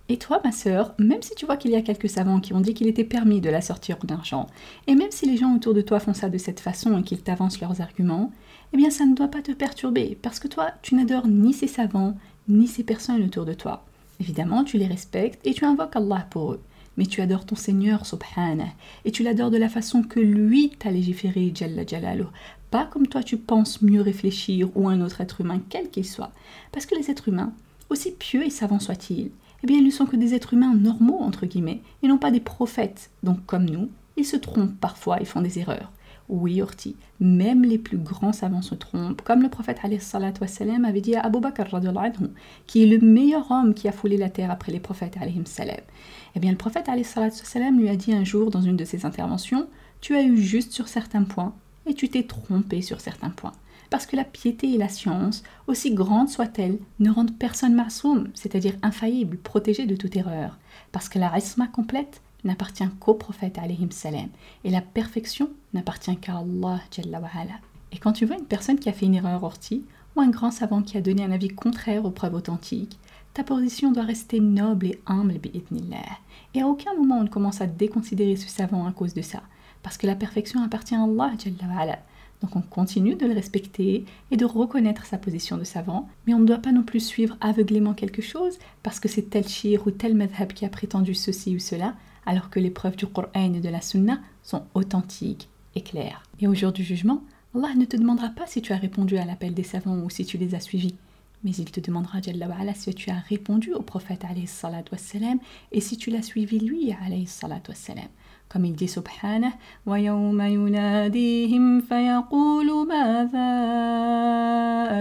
Et 0.09 0.17
toi, 0.17 0.41
ma 0.43 0.51
sœur, 0.51 0.93
même 0.99 1.23
si 1.23 1.37
tu 1.37 1.47
vois 1.47 1.57
qu'il 1.57 1.71
y 1.71 1.77
a 1.77 1.83
quelques 1.83 2.09
savants 2.11 2.41
qui 2.41 2.53
ont 2.53 2.61
dit 2.61 2.75
qu'il 2.75 2.89
était 2.89 3.05
permis 3.05 3.41
de 3.41 3.49
la 3.49 3.61
sortir 3.61 3.97
en 4.05 4.13
argent, 4.13 4.49
et 4.89 4.97
même 4.97 5.13
si 5.13 5.31
les 5.31 5.37
gens 5.37 5.55
autour 5.55 5.73
de 5.73 5.83
toi 5.83 6.01
font 6.01 6.15
ça 6.15 6.29
de 6.29 6.37
cette 6.37 6.59
façon 6.59 6.99
et 6.99 7.05
qu'ils 7.05 7.23
t'avancent 7.23 7.61
leurs 7.61 7.81
arguments, 7.81 8.33
eh 8.73 8.77
bien 8.77 8.91
ça 8.91 9.05
ne 9.07 9.15
doit 9.15 9.29
pas 9.29 9.43
te 9.43 9.53
perturber, 9.53 10.17
parce 10.23 10.39
que 10.39 10.49
toi, 10.49 10.71
tu 10.83 10.95
n'adores 10.95 11.27
ni 11.27 11.53
ces 11.53 11.67
savants, 11.67 12.17
ni 12.49 12.67
ces 12.67 12.85
personnes 12.85 13.23
autour 13.23 13.45
de 13.45 13.55
toi. 13.55 13.85
Évidemment, 14.21 14.65
tu 14.65 14.77
les 14.77 14.87
respectes 14.87 15.41
et 15.47 15.55
tu 15.55 15.65
invoques 15.65 15.97
Allah 15.97 16.27
pour 16.31 16.53
eux. 16.53 16.61
Mais 16.97 17.07
tu 17.07 17.21
adores 17.21 17.47
ton 17.47 17.57
Seigneur, 17.57 18.05
subhanah, 18.05 18.75
et 19.05 19.13
tu 19.13 19.23
l'adores 19.23 19.51
de 19.51 19.57
la 19.57 19.69
façon 19.69 20.03
que 20.03 20.21
lui 20.21 20.71
t'a 20.71 20.91
légiféré, 20.91 21.53
Jalla 21.55 21.87
Jalaluh, 21.87 22.27
pas 22.71 22.85
comme 22.85 23.07
toi 23.07 23.23
tu 23.23 23.37
penses 23.37 23.81
mieux 23.81 24.03
réfléchir 24.03 24.69
ou 24.75 24.89
un 24.89 25.01
autre 25.01 25.21
être 25.21 25.41
humain, 25.41 25.61
quel 25.69 25.89
qu'il 25.89 26.05
soit. 26.05 26.33
Parce 26.73 26.87
que 26.87 26.95
les 26.95 27.11
êtres 27.11 27.29
humains, 27.29 27.53
aussi 27.89 28.13
pieux 28.13 28.45
et 28.45 28.51
savants 28.51 28.81
soient-ils, 28.81 29.31
eh 29.63 29.67
bien 29.67 29.79
ils 29.79 29.85
ne 29.85 29.91
sont 29.91 30.07
que 30.07 30.17
des 30.17 30.35
êtres 30.35 30.55
humains 30.55 30.75
normaux, 30.75 31.19
entre 31.21 31.47
guillemets, 31.47 31.81
et 32.03 32.09
non 32.09 32.19
pas 32.19 32.31
des 32.31 32.41
prophètes. 32.41 33.11
Donc 33.23 33.45
comme 33.47 33.65
nous, 33.65 33.89
ils 34.17 34.27
se 34.27 34.37
trompent 34.37 34.79
parfois 34.81 35.21
et 35.21 35.25
font 35.25 35.41
des 35.41 35.59
erreurs. 35.59 35.91
Oui, 36.33 36.63
Orti, 36.63 36.95
même 37.19 37.65
les 37.65 37.77
plus 37.77 37.99
grands 37.99 38.33
savants 38.33 38.63
se 38.63 38.77
trompent, 38.77 39.21
comme 39.23 39.43
le 39.43 39.49
prophète 39.49 39.81
wassalam, 40.41 40.85
avait 40.85 41.01
dit 41.01 41.17
à 41.17 41.23
Abu 41.23 41.41
Bakr, 41.41 41.65
qui 42.69 42.85
est 42.85 42.87
le 42.87 43.05
meilleur 43.05 43.51
homme 43.51 43.75
qui 43.75 43.89
a 43.89 43.93
foulé 43.93 44.17
la 44.17 44.31
terre 44.31 44.53
après 44.53 44.71
les 44.71 44.79
prophètes. 44.79 45.17
Eh 45.21 46.39
bien, 46.39 46.53
le 46.53 46.57
prophète 46.57 46.87
wassalam, 46.87 47.81
lui 47.81 47.89
a 47.89 47.97
dit 47.97 48.13
un 48.13 48.23
jour 48.23 48.53
dans 48.53 48.61
une 48.61 48.77
de 48.77 48.85
ses 48.85 49.05
interventions 49.05 49.67
Tu 50.01 50.15
as 50.15 50.23
eu 50.23 50.37
juste 50.37 50.71
sur 50.71 50.87
certains 50.87 51.25
points 51.25 51.53
et 51.85 51.95
tu 51.95 52.09
t'es 52.09 52.23
trompé 52.23 52.81
sur 52.81 53.01
certains 53.01 53.31
points. 53.31 53.53
Parce 53.91 54.07
que 54.07 54.15
la 54.15 54.23
piété 54.23 54.73
et 54.73 54.79
la 54.79 54.89
science, 54.89 55.43
aussi 55.67 55.93
grandes 55.93 56.29
soient-elles, 56.29 56.79
ne 57.01 57.11
rendent 57.11 57.37
personne 57.37 57.75
masoum, 57.75 58.29
c'est-à-dire 58.35 58.77
infaillible, 58.83 59.37
protégé 59.37 59.85
de 59.85 59.97
toute 59.97 60.15
erreur, 60.15 60.59
parce 60.93 61.09
que 61.09 61.19
la 61.19 61.37
isma 61.37 61.67
complète 61.67 62.23
n'appartient 62.45 62.89
qu'au 62.99 63.15
prophète 63.15 63.59
salam, 63.91 64.29
et 64.65 64.71
la 64.71 64.81
perfection 64.81 65.51
n'appartient 65.75 66.17
qu'à 66.17 66.39
Allah 66.39 66.81
Et 67.93 67.99
quand 67.99 68.13
tu 68.13 68.27
vois 68.27 68.39
une 68.39 68.45
personne 68.45 68.79
qui 68.79 68.89
a 68.89 68.93
fait 68.93 69.07
une 69.07 69.15
erreur 69.15 69.43
ortie, 69.43 69.85
ou 70.17 70.21
un 70.21 70.29
grand 70.29 70.51
savant 70.51 70.83
qui 70.83 70.97
a 70.97 71.01
donné 71.01 71.25
un 71.25 71.31
avis 71.31 71.49
contraire 71.49 72.05
aux 72.05 72.11
preuves 72.11 72.35
authentiques, 72.35 72.99
ta 73.35 73.45
position 73.45 73.93
doit 73.93 74.03
rester 74.03 74.41
noble 74.41 74.87
et 74.87 75.01
humble, 75.07 75.39
et 76.55 76.63
à 76.63 76.67
aucun 76.67 76.95
moment 76.95 77.19
on 77.19 77.25
ne 77.25 77.29
commence 77.29 77.61
à 77.61 77.67
déconsidérer 77.67 78.37
ce 78.37 78.49
savant 78.49 78.87
à 78.87 78.93
cause 78.93 79.15
de 79.15 79.23
ça, 79.23 79.43
parce 79.83 79.97
que 79.97 80.07
la 80.07 80.17
perfection 80.17 80.63
appartient 80.63 80.97
à 80.97 81.03
Allah 81.03 81.99
donc 82.41 82.57
on 82.57 82.63
continue 82.63 83.17
de 83.17 83.27
le 83.27 83.35
respecter 83.35 84.05
et 84.31 84.37
de 84.37 84.45
reconnaître 84.45 85.05
sa 85.05 85.19
position 85.19 85.59
de 85.59 85.65
savant, 85.65 86.09
mais 86.27 86.35
on 86.35 86.39
ne 86.39 86.47
doit 86.47 86.59
pas 86.59 86.73
non 86.73 86.83
plus 86.83 87.01
suivre 87.01 87.37
aveuglément 87.41 87.93
quelque 87.93 88.23
chose 88.23 88.59
parce 88.83 88.99
que 88.99 89.09
c'est 89.09 89.29
tel 89.31 89.47
shir 89.47 89.87
ou 89.87 89.91
tel 89.91 90.15
madhab 90.15 90.53
qui 90.53 90.65
a 90.65 90.71
prétendu 90.71 91.15
ceci 91.15 91.55
ou 91.55 91.59
cela, 91.59 91.95
alors 92.26 92.50
que 92.50 92.60
les 92.60 92.72
preuves 92.72 92.96
du 92.96 93.08
Coran 93.08 93.30
et 93.36 93.50
de 93.50 93.70
la 93.70 93.82
Sunna 93.82 94.20
sont 94.44 94.64
authentiques 94.74 95.50
et 95.76 95.82
claires. 95.82 96.24
Et 96.40 96.48
au 96.48 96.54
jour 96.54 96.72
du 96.72 96.84
jugement, 96.84 97.24
Allah 97.56 97.74
ne 97.76 97.86
te 97.86 97.98
demandera 97.98 98.30
pas 98.30 98.48
si 98.48 98.62
tu 98.62 98.74
as 98.74 98.78
répondu 98.78 99.18
à 99.18 99.26
l'appel 99.26 99.54
des 99.54 99.64
savants 99.64 100.00
ou 100.00 100.10
si 100.10 100.26
tu 100.26 100.38
les 100.38 100.56
as 100.56 100.60
suivis, 100.60 100.96
mais 101.44 101.52
il 101.52 101.72
te 101.72 101.80
demandera 101.80 102.20
si 102.74 102.94
tu 102.96 103.12
as 103.12 103.20
répondu 103.20 103.74
au 103.74 103.82
prophète 103.82 104.26
et 105.72 105.82
si 105.82 105.98
tu 105.98 106.10
l'as 106.10 106.24
suivi 106.24 106.60
lui 106.60 106.94
comme 108.48 108.66
il 108.66 108.76
dit 108.76 108.88
subhanah 108.88 109.54
ويوم 109.86 110.42
يناديهم 110.42 111.82
فيقول 111.82 112.88
ماذا 112.88 113.50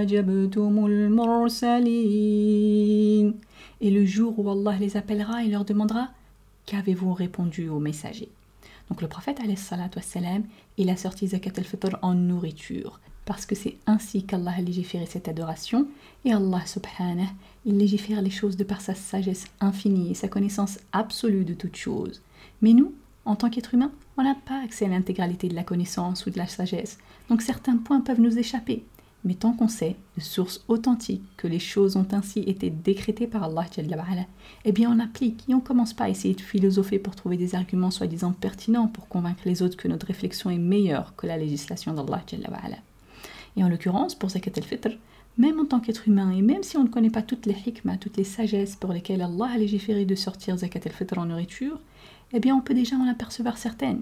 أجبتم 0.01 0.87
المرسلين 0.87 2.15
Et 3.81 3.91
le 3.91 4.07
jour 4.07 4.39
où 4.39 4.51
Allah 4.51 4.79
les 4.81 4.97
appellera, 4.97 5.43
il 5.43 5.51
leur 5.51 5.65
demandera 5.65 6.09
Qu'avez-vous 6.70 7.14
répondu 7.14 7.68
aux 7.68 7.80
messagers 7.80 8.30
Donc 8.90 9.02
le 9.02 9.08
prophète, 9.08 9.40
wassalam, 9.96 10.44
il 10.78 10.92
a 10.92 10.98
sorti 10.98 11.28
zakat 11.28 11.54
al-fitr 11.58 11.98
en 12.04 12.14
nourriture, 12.14 13.00
parce 13.26 13.48
que 13.48 13.56
c'est 13.56 13.78
ainsi 13.88 14.24
qu'Allah 14.24 14.54
a 14.56 14.62
légiféré 14.62 15.08
cette 15.08 15.28
adoration, 15.28 15.88
et 16.26 16.32
Allah 16.32 16.64
subhanah, 16.68 17.32
il 17.66 17.80
légifère 17.80 18.22
les 18.22 18.30
choses 18.30 18.56
de 18.56 18.64
par 18.64 18.82
sa 18.82 18.94
sagesse 18.94 19.46
infinie 19.60 20.12
et 20.12 20.14
sa 20.14 20.28
connaissance 20.28 20.78
absolue 20.92 21.44
de 21.44 21.56
toutes 21.56 21.76
choses. 21.76 22.22
Mais 22.62 22.74
nous, 22.74 22.94
en 23.26 23.36
tant 23.36 23.50
qu'être 23.50 23.74
humain, 23.74 23.92
on 24.18 24.24
n'a 24.24 24.36
pas 24.36 24.64
accès 24.64 24.86
à 24.86 24.90
l'intégralité 24.90 25.48
de 25.48 25.56
la 25.56 25.64
connaissance 25.64 26.28
ou 26.28 26.30
de 26.30 26.38
la 26.38 26.48
sagesse, 26.48 27.00
donc 27.30 27.42
certains 27.42 27.78
points 27.78 28.02
peuvent 28.02 28.22
nous 28.22 28.38
échapper. 28.38 28.84
Mais 29.26 29.34
tant 29.34 29.52
qu'on 29.52 29.68
sait, 29.68 29.98
de 30.16 30.22
source 30.22 30.64
authentique, 30.70 31.24
que 31.36 31.48
les 31.48 31.60
choses 31.60 31.98
ont 31.98 32.08
ainsi 32.14 32.40
été 32.40 32.70
décrétées 32.70 33.28
par 33.28 33.44
Allah, 33.44 33.66
eh 34.64 34.72
bien 34.72 34.90
on 34.92 35.00
applique 35.00 35.44
et 35.50 35.54
on 35.54 35.60
commence 35.60 35.94
pas 35.94 36.06
à 36.06 36.10
essayer 36.10 36.36
de 36.36 36.42
philosopher 36.42 37.00
pour 37.00 37.16
trouver 37.16 37.36
des 37.36 37.54
arguments 37.54 37.92
soi-disant 37.92 38.32
pertinents 38.32 38.88
pour 38.88 39.10
convaincre 39.10 39.42
les 39.46 39.62
autres 39.62 39.76
que 39.76 39.90
notre 39.90 40.08
réflexion 40.08 40.50
est 40.50 40.58
meilleure 40.58 41.16
que 41.18 41.28
la 41.28 41.38
législation 41.38 41.94
d'Allah. 41.94 42.24
Et 43.58 43.64
en 43.64 43.70
l'occurrence, 43.70 44.16
pour 44.16 44.30
Zakat 44.30 44.52
al-Fitr, 44.56 44.98
même 45.38 45.60
en 45.60 45.66
tant 45.66 45.80
qu'être 45.80 46.08
humain, 46.08 46.32
et 46.32 46.42
même 46.42 46.64
si 46.64 46.78
on 46.78 46.84
ne 46.84 46.90
connaît 46.90 47.10
pas 47.10 47.22
toutes 47.22 47.46
les 47.46 47.56
hikmah, 47.66 47.98
toutes 47.98 48.18
les 48.18 48.24
sagesses 48.24 48.76
pour 48.76 48.94
lesquelles 48.94 49.22
Allah 49.22 49.52
a 49.54 49.58
légiféré 49.58 50.06
de 50.06 50.16
sortir 50.16 50.58
Zakat 50.58 50.82
al-Fitr 50.86 51.18
en 51.18 51.26
nourriture, 51.26 51.80
eh 52.32 52.40
bien 52.40 52.56
on 52.56 52.62
peut 52.62 52.74
déjà 52.74 52.96
en 52.96 53.08
apercevoir 53.08 53.58
certaines. 53.58 54.02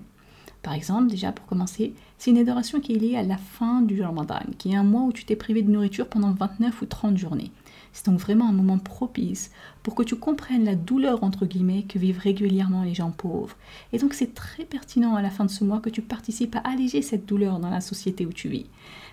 Par 0.61 0.73
exemple, 0.73 1.09
déjà 1.09 1.31
pour 1.31 1.45
commencer, 1.45 1.93
c'est 2.17 2.31
une 2.31 2.37
adoration 2.37 2.79
qui 2.79 2.93
est 2.93 2.99
liée 2.99 3.15
à 3.15 3.23
la 3.23 3.37
fin 3.37 3.81
du 3.81 4.01
Ramadan, 4.01 4.41
qui 4.57 4.71
est 4.71 4.75
un 4.75 4.83
mois 4.83 5.03
où 5.03 5.13
tu 5.13 5.25
t'es 5.25 5.35
privé 5.35 5.61
de 5.61 5.71
nourriture 5.71 6.07
pendant 6.07 6.31
29 6.31 6.81
ou 6.81 6.85
30 6.85 7.17
journées. 7.17 7.51
C'est 7.93 8.05
donc 8.05 8.19
vraiment 8.19 8.47
un 8.47 8.53
moment 8.53 8.77
propice 8.77 9.49
pour 9.81 9.95
que 9.95 10.03
tu 10.03 10.15
comprennes 10.15 10.65
la 10.65 10.75
douleur 10.75 11.23
entre 11.23 11.47
guillemets 11.47 11.81
que 11.83 11.97
vivent 11.97 12.19
régulièrement 12.19 12.83
les 12.83 12.93
gens 12.93 13.09
pauvres. 13.09 13.55
Et 13.91 13.97
donc 13.97 14.13
c'est 14.13 14.35
très 14.35 14.65
pertinent 14.65 15.15
à 15.15 15.23
la 15.23 15.31
fin 15.31 15.45
de 15.45 15.49
ce 15.49 15.63
mois 15.63 15.79
que 15.79 15.89
tu 15.89 16.03
participes 16.03 16.55
à 16.57 16.59
alléger 16.59 17.01
cette 17.01 17.25
douleur 17.25 17.59
dans 17.59 17.71
la 17.71 17.81
société 17.81 18.25
où 18.25 18.33
tu 18.33 18.49
vis. 18.49 18.67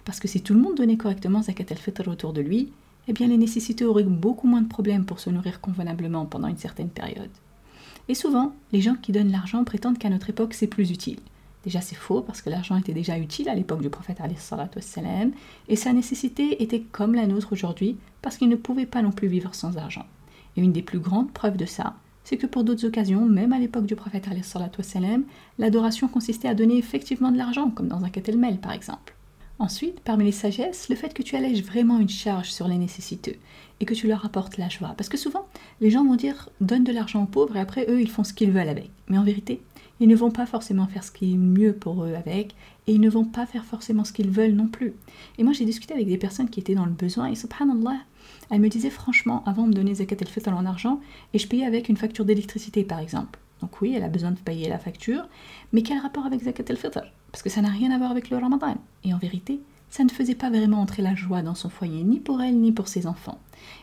Parce 0.04 0.20
que 0.20 0.28
si 0.28 0.42
tout 0.42 0.52
le 0.52 0.60
monde 0.60 0.76
donnait 0.76 0.98
correctement 0.98 1.40
Zakat 1.40 1.64
al-Fitr 1.70 2.08
autour 2.08 2.34
de 2.34 2.42
lui, 2.42 2.72
eh 3.08 3.12
bien 3.12 3.26
les 3.26 3.38
nécessités 3.38 3.84
auraient 3.84 4.02
beaucoup 4.02 4.46
moins 4.46 4.62
de 4.62 4.68
problèmes 4.68 5.06
pour 5.06 5.20
se 5.20 5.30
nourrir 5.30 5.60
convenablement 5.60 6.26
pendant 6.26 6.48
une 6.48 6.58
certaine 6.58 6.90
période. 6.90 7.30
Et 8.08 8.14
souvent, 8.14 8.54
les 8.72 8.82
gens 8.82 8.96
qui 8.96 9.12
donnent 9.12 9.32
l'argent 9.32 9.64
prétendent 9.64 9.98
qu'à 9.98 10.10
notre 10.10 10.28
époque 10.28 10.52
c'est 10.52 10.66
plus 10.66 10.90
utile. 10.90 11.20
Déjà 11.64 11.80
c'est 11.80 11.94
faux 11.94 12.20
parce 12.20 12.42
que 12.42 12.50
l'argent 12.50 12.76
était 12.76 12.92
déjà 12.92 13.18
utile 13.18 13.48
à 13.48 13.54
l'époque 13.54 13.80
du 13.80 13.90
prophète 13.90 14.20
wassalam, 14.20 15.32
et 15.68 15.76
sa 15.76 15.92
nécessité 15.92 16.62
était 16.62 16.80
comme 16.80 17.14
la 17.14 17.26
nôtre 17.26 17.52
aujourd'hui 17.52 17.96
parce 18.22 18.36
qu'il 18.36 18.48
ne 18.48 18.56
pouvait 18.56 18.86
pas 18.86 19.02
non 19.02 19.12
plus 19.12 19.28
vivre 19.28 19.54
sans 19.54 19.76
argent. 19.76 20.06
Et 20.56 20.60
une 20.60 20.72
des 20.72 20.82
plus 20.82 20.98
grandes 20.98 21.32
preuves 21.32 21.56
de 21.56 21.66
ça, 21.66 21.94
c'est 22.22 22.36
que 22.36 22.46
pour 22.46 22.64
d'autres 22.64 22.86
occasions, 22.86 23.26
même 23.26 23.52
à 23.52 23.58
l'époque 23.58 23.86
du 23.86 23.96
prophète 23.96 24.28
wassalam, 24.78 25.24
l'adoration 25.58 26.08
consistait 26.08 26.48
à 26.48 26.54
donner 26.54 26.78
effectivement 26.78 27.32
de 27.32 27.38
l'argent, 27.38 27.70
comme 27.70 27.88
dans 27.88 28.04
un 28.04 28.10
ketelmel 28.10 28.58
par 28.58 28.72
exemple. 28.72 29.14
Ensuite, 29.60 30.00
parmi 30.00 30.24
les 30.24 30.32
sagesses, 30.32 30.88
le 30.88 30.96
fait 30.96 31.14
que 31.14 31.22
tu 31.22 31.36
allèges 31.36 31.62
vraiment 31.62 32.00
une 32.00 32.08
charge 32.08 32.50
sur 32.50 32.66
les 32.66 32.76
nécessiteux 32.76 33.36
et 33.78 33.84
que 33.84 33.94
tu 33.94 34.08
leur 34.08 34.24
apportes 34.26 34.58
la 34.58 34.68
joie. 34.68 34.94
Parce 34.96 35.08
que 35.08 35.16
souvent, 35.16 35.46
les 35.80 35.90
gens 35.90 36.04
vont 36.04 36.16
dire 36.16 36.48
donne 36.60 36.82
de 36.82 36.92
l'argent 36.92 37.22
aux 37.22 37.26
pauvres 37.26 37.56
et 37.56 37.60
après 37.60 37.86
eux, 37.88 38.00
ils 38.00 38.10
font 38.10 38.24
ce 38.24 38.32
qu'ils 38.32 38.50
veulent 38.50 38.68
avec. 38.68 38.90
Mais 39.08 39.16
en 39.16 39.22
vérité, 39.22 39.62
ils 40.00 40.08
ne 40.08 40.16
vont 40.16 40.30
pas 40.30 40.46
forcément 40.46 40.86
faire 40.86 41.04
ce 41.04 41.12
qui 41.12 41.32
est 41.32 41.36
mieux 41.36 41.72
pour 41.72 42.04
eux 42.04 42.14
avec 42.14 42.54
et 42.86 42.92
ils 42.92 43.00
ne 43.00 43.10
vont 43.10 43.24
pas 43.24 43.46
faire 43.46 43.64
forcément 43.64 44.04
ce 44.04 44.12
qu'ils 44.12 44.30
veulent 44.30 44.54
non 44.54 44.66
plus. 44.66 44.94
Et 45.38 45.44
moi, 45.44 45.52
j'ai 45.52 45.64
discuté 45.64 45.94
avec 45.94 46.08
des 46.08 46.18
personnes 46.18 46.50
qui 46.50 46.60
étaient 46.60 46.74
dans 46.74 46.86
le 46.86 46.92
besoin 46.92 47.26
et 47.26 47.34
subhanallah, 47.34 47.98
elles 48.50 48.60
me 48.60 48.68
disaient 48.68 48.90
franchement, 48.90 49.42
avant 49.46 49.64
de 49.64 49.68
me 49.68 49.74
donner 49.74 49.94
zakat 49.94 50.16
el-fitr 50.20 50.52
en 50.52 50.66
argent, 50.66 51.00
et 51.32 51.38
je 51.38 51.48
payais 51.48 51.64
avec 51.64 51.88
une 51.88 51.96
facture 51.96 52.24
d'électricité 52.24 52.84
par 52.84 52.98
exemple. 52.98 53.38
Donc 53.60 53.80
oui, 53.80 53.94
elle 53.96 54.02
a 54.02 54.08
besoin 54.08 54.32
de 54.32 54.38
payer 54.38 54.68
la 54.68 54.78
facture, 54.78 55.26
mais 55.72 55.82
quel 55.82 55.98
rapport 55.98 56.26
avec 56.26 56.42
zakat 56.42 56.64
el-fitr 56.68 57.00
Parce 57.32 57.42
que 57.42 57.50
ça 57.50 57.62
n'a 57.62 57.70
rien 57.70 57.90
à 57.90 57.98
voir 57.98 58.10
avec 58.10 58.30
le 58.30 58.36
ramadan. 58.36 58.76
Et 59.04 59.14
en 59.14 59.18
vérité, 59.18 59.60
ça 59.90 60.04
ne 60.04 60.10
faisait 60.10 60.34
pas 60.34 60.50
vraiment 60.50 60.80
entrer 60.80 61.02
la 61.02 61.14
joie 61.14 61.42
dans 61.42 61.54
son 61.54 61.68
foyer, 61.68 62.02
ni 62.02 62.18
pour 62.18 62.42
elle, 62.42 62.56
ni 62.60 62.72
pour 62.72 62.88
ses 62.88 63.06
enfants. 63.06 63.38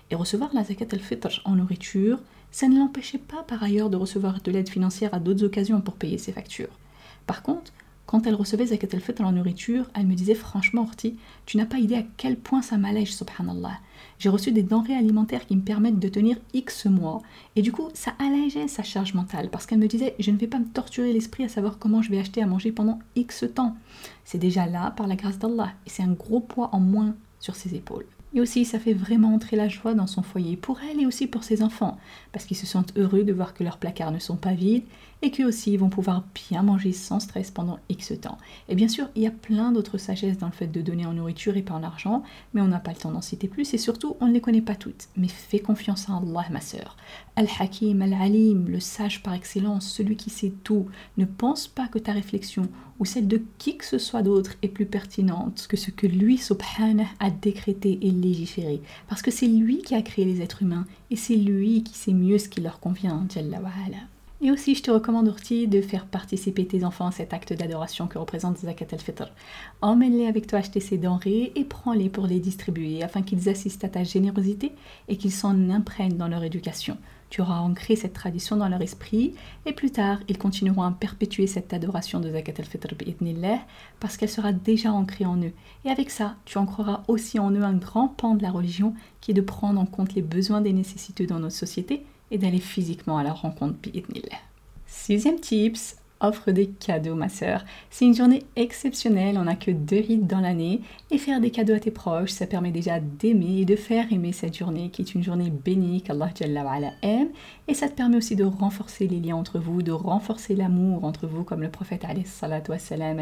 Et 0.10 0.16
recevoir 0.16 0.54
la 0.54 0.64
zakat 0.64 0.88
al-fitr 0.92 1.42
en 1.46 1.56
nourriture, 1.56 2.20
ça 2.52 2.68
ne 2.68 2.78
l'empêchait 2.78 3.18
pas 3.18 3.44
par 3.44 3.64
ailleurs 3.64 3.90
de 3.90 3.98
recevoir 3.98 4.42
de 4.42 4.52
l'aide 4.52 4.70
financière 4.70 5.14
à 5.14 5.20
d'autres 5.20 5.46
occasions 5.46 5.82
pour 5.82 5.96
payer 5.96 6.18
ses 6.18 6.32
factures. 6.32 6.78
Par 7.26 7.44
contre, 7.44 7.72
quand 8.12 8.28
elle 8.28 8.36
recevait 8.36 8.66
zakat 8.66 8.90
al-fitr 8.92 9.24
en 9.24 9.32
nourriture, 9.32 9.90
elle 9.94 10.06
me 10.06 10.16
disait 10.16 10.36
franchement, 10.36 10.82
Orti, 10.82 11.16
tu 11.46 11.56
n'as 11.56 11.66
pas 11.66 11.78
idée 11.78 11.96
à 11.96 12.04
quel 12.18 12.36
point 12.36 12.62
ça 12.62 12.78
m'allège, 12.78 13.16
subhanallah. 13.16 13.80
J'ai 14.20 14.28
reçu 14.28 14.52
des 14.52 14.64
denrées 14.64 14.98
alimentaires 14.98 15.46
qui 15.46 15.56
me 15.56 15.62
permettent 15.62 15.98
de 15.98 16.10
tenir 16.10 16.38
X 16.54 16.88
mois. 16.88 17.22
Et 17.56 17.62
du 17.62 17.72
coup, 17.72 17.88
ça 17.94 18.14
allégeait 18.20 18.68
sa 18.68 18.84
charge 18.84 19.14
mentale 19.14 19.50
parce 19.50 19.66
qu'elle 19.66 19.80
me 19.80 19.88
disait, 19.88 20.16
je 20.20 20.30
ne 20.30 20.38
vais 20.38 20.48
pas 20.48 20.60
me 20.60 20.68
torturer 20.68 21.14
l'esprit 21.14 21.46
à 21.46 21.50
savoir 21.50 21.80
comment 21.80 22.02
je 22.02 22.12
vais 22.12 22.20
acheter 22.20 22.44
à 22.44 22.48
manger 22.48 22.74
pendant 22.74 23.00
X 23.16 23.46
temps. 23.56 23.78
C'est 24.26 24.38
déjà 24.38 24.66
là 24.66 24.92
par 24.92 25.08
la 25.08 25.16
grâce 25.16 25.40
d'Allah 25.40 25.72
et 25.86 25.90
c'est 25.90 26.04
un 26.04 26.12
gros 26.12 26.42
poids 26.42 26.70
en 26.74 26.82
moins 26.82 27.16
sur 27.40 27.56
ses 27.56 27.76
épaules. 27.76 28.08
Et 28.34 28.42
aussi, 28.42 28.64
ça 28.64 28.80
fait 28.80 28.94
vraiment 28.94 29.34
entrer 29.34 29.58
la 29.58 29.68
joie 29.68 29.94
dans 29.94 30.08
son 30.08 30.22
foyer, 30.22 30.56
pour 30.56 30.80
elle 30.82 31.02
et 31.02 31.06
aussi 31.06 31.28
pour 31.28 31.44
ses 31.44 31.62
enfants, 31.62 31.98
parce 32.32 32.46
qu'ils 32.46 32.58
se 32.58 32.66
sentent 32.66 32.98
heureux 32.98 33.24
de 33.24 33.34
voir 33.34 33.54
que 33.54 33.64
leurs 33.64 33.78
placards 33.78 34.12
ne 34.12 34.20
sont 34.20 34.38
pas 34.38 34.54
vides 34.54 34.86
et 35.22 35.32
qu'eux 35.32 35.46
aussi 35.46 35.78
vont 35.78 35.90
pouvoir 35.90 36.24
bien 36.50 36.64
manger 36.64 36.92
sans 36.92 37.20
stress 37.20 37.52
pendant 37.52 37.80
X 37.90 38.14
temps. 38.22 38.38
Et 38.70 38.76
bien 38.76 38.88
sûr, 38.88 39.08
il 39.16 39.22
y 39.22 39.28
a 39.28 39.32
plein 39.32 39.72
d'autres 39.72 39.98
sagesses 39.98 40.38
dans 40.38 40.48
le 40.48 40.52
fait 40.52 40.68
de 40.68 40.82
donner 40.82 41.06
en 41.06 41.14
nourriture 41.14 41.58
et 41.58 41.62
pas 41.62 41.74
en 41.74 41.84
argent, 41.84 42.24
mais 42.54 42.62
on 42.62 42.68
n'a 42.68 42.80
pas 42.80 42.92
le 42.92 42.98
temps 42.98 43.12
d'en 43.12 43.22
citer 43.22 43.48
plus 43.48 43.74
et 43.74 43.78
surtout, 43.78 44.18
on 44.20 44.28
ne 44.28 44.34
les 44.34 44.42
connaît 44.42 44.62
pas 44.62 44.76
toutes. 44.76 45.10
Mais 45.18 45.28
fais 45.28 45.60
confiance 45.60 46.10
en 46.10 46.22
Allah, 46.22 46.48
ma 46.52 46.62
sœur. 46.62 46.98
Al-Hakim, 47.36 48.02
Al-Alim, 48.02 48.68
le 48.68 48.80
sage 48.80 49.24
par 49.24 49.34
excellence, 49.34 49.88
celui 49.88 50.16
qui 50.16 50.30
sait 50.30 50.54
tout. 50.64 50.88
Ne 51.18 51.26
pense 51.26 51.68
pas 51.68 51.88
que 51.88 52.00
ta 52.00 52.14
réflexion 52.14 52.68
ou 53.00 53.06
celle 53.06 53.28
de 53.28 53.42
qui 53.58 53.78
que 53.78 53.86
ce 53.86 53.98
soit 53.98 54.22
d'autre 54.22 54.54
est 54.62 54.68
plus 54.68 54.86
pertinente 54.86 55.66
que 55.68 55.78
ce 55.78 55.90
que 55.90 56.08
lui, 56.08 56.38
subhanah, 56.38 57.08
a 57.20 57.32
décrété 57.32 57.98
et 58.02 58.12
légiféré. 58.12 58.82
Parce 59.10 59.22
que 59.22 59.32
c'est 59.32 59.48
lui 59.48 59.80
qui 59.80 59.96
a 59.96 60.02
créé 60.02 60.26
les 60.26 60.42
êtres 60.42 60.62
humains 60.62 60.86
et 61.10 61.16
c'est 61.16 61.36
lui 61.36 61.84
qui 61.84 61.96
sait 61.96 62.14
mieux 62.14 62.38
ce 62.38 62.50
qui 62.50 62.62
leur 62.62 62.80
convient, 62.80 63.26
Jalla 63.34 63.60
et 64.44 64.50
aussi, 64.50 64.74
je 64.74 64.82
te 64.82 64.90
recommande, 64.90 65.28
Orti, 65.28 65.68
de 65.68 65.82
faire 65.82 66.08
participer 66.08 66.66
tes 66.66 66.84
enfants 66.84 67.06
à 67.06 67.12
cet 67.12 67.32
acte 67.32 67.54
d'adoration 67.54 68.08
que 68.08 68.18
représente 68.18 68.58
Zakat 68.58 68.88
al-Fitr. 68.92 69.32
Emmène-les 69.82 70.26
avec 70.26 70.48
toi 70.48 70.60
acheter 70.60 70.80
ces 70.80 70.98
denrées 70.98 71.52
et 71.56 71.64
prends-les 71.64 72.10
pour 72.10 72.26
les 72.26 72.40
distribuer 72.40 73.04
afin 73.04 73.22
qu'ils 73.22 73.50
assistent 73.50 73.84
à 73.84 73.90
ta 73.90 74.04
générosité 74.04 74.72
et 75.08 75.18
qu'ils 75.18 75.32
s'en 75.32 75.70
imprègnent 75.70 76.18
dans 76.18 76.28
leur 76.28 76.44
éducation. 76.44 76.98
Tu 77.30 77.42
auras 77.42 77.60
ancré 77.60 77.96
cette 77.96 78.14
tradition 78.14 78.58
dans 78.58 78.68
leur 78.68 78.82
esprit 78.82 79.36
et 79.68 79.74
plus 79.74 79.92
tard, 79.92 80.18
ils 80.28 80.40
continueront 80.40 80.82
à 80.82 80.92
perpétuer 80.92 81.46
cette 81.46 81.72
adoration 81.72 82.20
de 82.20 82.32
Zakat 82.32 82.54
al-Fitr 82.58 82.96
parce 84.00 84.18
qu'elle 84.18 84.28
sera 84.28 84.54
déjà 84.54 84.92
ancrée 84.92 85.26
en 85.26 85.38
eux. 85.38 85.54
Et 85.86 85.92
avec 85.92 86.10
ça, 86.10 86.36
tu 86.46 86.58
ancreras 86.58 87.04
aussi 87.08 87.38
en 87.38 87.52
eux 87.52 87.64
un 87.64 87.78
grand 87.78 88.08
pan 88.08 88.34
de 88.34 88.42
la 88.42 88.52
religion 88.52 88.96
qui 89.22 89.32
est 89.32 89.36
de 89.36 89.42
prendre 89.42 89.80
en 89.80 89.86
compte 89.86 90.16
les 90.16 90.24
besoins 90.24 90.62
des 90.62 90.74
nécessités 90.74 91.28
dans 91.28 91.40
notre 91.40 91.56
société 91.56 92.04
et 92.32 92.38
d'aller 92.38 92.60
physiquement 92.60 93.18
à 93.18 93.24
la 93.24 93.34
rencontre 93.34 93.76
bi'idnillah. 93.82 94.40
Sixième 94.88 95.40
tips, 95.40 95.96
offre 96.22 96.52
des 96.52 96.68
cadeaux 96.68 97.16
ma 97.16 97.30
sœur. 97.30 97.66
C'est 97.90 98.06
une 98.06 98.16
journée 98.16 98.44
exceptionnelle, 98.56 99.38
on 99.38 99.44
n'a 99.44 99.56
que 99.56 99.72
deux 99.72 100.00
rites 100.00 100.28
dans 100.28 100.40
l'année 100.40 100.82
et 101.10 101.18
faire 101.18 101.42
des 101.42 101.52
cadeaux 101.52 101.74
à 101.74 101.80
tes 101.80 101.92
proches, 101.92 102.32
ça 102.32 102.46
permet 102.46 102.72
déjà 102.72 103.00
d'aimer 103.00 103.62
et 103.62 103.66
de 103.66 103.76
faire 103.76 104.12
aimer 104.12 104.32
cette 104.32 104.58
journée 104.58 104.90
qui 104.90 105.02
est 105.02 105.16
une 105.16 105.24
journée 105.24 105.50
bénie 105.50 106.02
qu'Allah 106.02 106.32
aime 107.02 107.30
et 107.68 107.74
ça 107.74 107.90
te 107.90 107.96
permet 107.96 108.18
aussi 108.18 108.36
de 108.36 108.44
renforcer 108.44 109.08
les 109.08 109.20
liens 109.20 109.36
entre 109.36 109.60
vous, 109.60 109.82
de 109.82 109.92
renforcer 109.92 110.56
l'amour 110.56 111.04
entre 111.04 111.28
vous 111.28 111.44
comme 111.44 111.62
le 111.62 111.70
prophète 111.70 112.06
a 112.06 112.14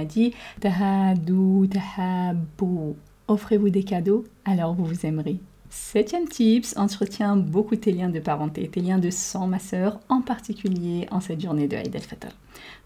dit 0.06 0.34
tahadou 0.60 1.68
tahabou. 1.68 2.96
Offrez-vous 3.28 3.70
des 3.70 3.84
cadeaux, 3.84 4.24
alors 4.44 4.74
vous 4.74 4.86
vous 4.86 5.06
aimerez. 5.06 5.40
Septième 5.72 6.28
tips, 6.28 6.76
entretiens 6.78 7.36
beaucoup 7.36 7.76
tes 7.76 7.92
liens 7.92 8.10
de 8.10 8.20
parenté, 8.20 8.68
tes 8.68 8.82
liens 8.82 8.98
de 8.98 9.12
sang, 9.12 9.46
ma 9.46 9.60
sœur, 9.60 10.00
en 10.10 10.22
particulier 10.22 11.08
en 11.12 11.22
cette 11.22 11.42
journée 11.42 11.68
de 11.68 11.76
Eid 11.76 11.96
al-Fitr. 11.96 12.30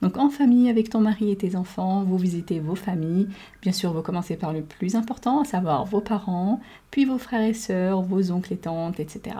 Donc 0.01 0.17
en 0.17 0.29
famille 0.29 0.69
avec 0.69 0.89
ton 0.89 0.99
mari 0.99 1.31
et 1.31 1.37
tes 1.37 1.55
enfants, 1.55 2.03
vous 2.03 2.17
visitez 2.17 2.59
vos 2.59 2.75
familles. 2.75 3.29
Bien 3.61 3.71
sûr, 3.71 3.93
vous 3.93 4.01
commencez 4.01 4.35
par 4.35 4.51
le 4.51 4.63
plus 4.63 4.95
important, 4.95 5.39
à 5.39 5.45
savoir 5.45 5.85
vos 5.85 6.01
parents, 6.01 6.59
puis 6.91 7.05
vos 7.05 7.17
frères 7.17 7.47
et 7.47 7.53
sœurs, 7.53 8.01
vos 8.01 8.31
oncles 8.31 8.51
et 8.51 8.57
tantes, 8.57 8.99
etc. 8.99 9.37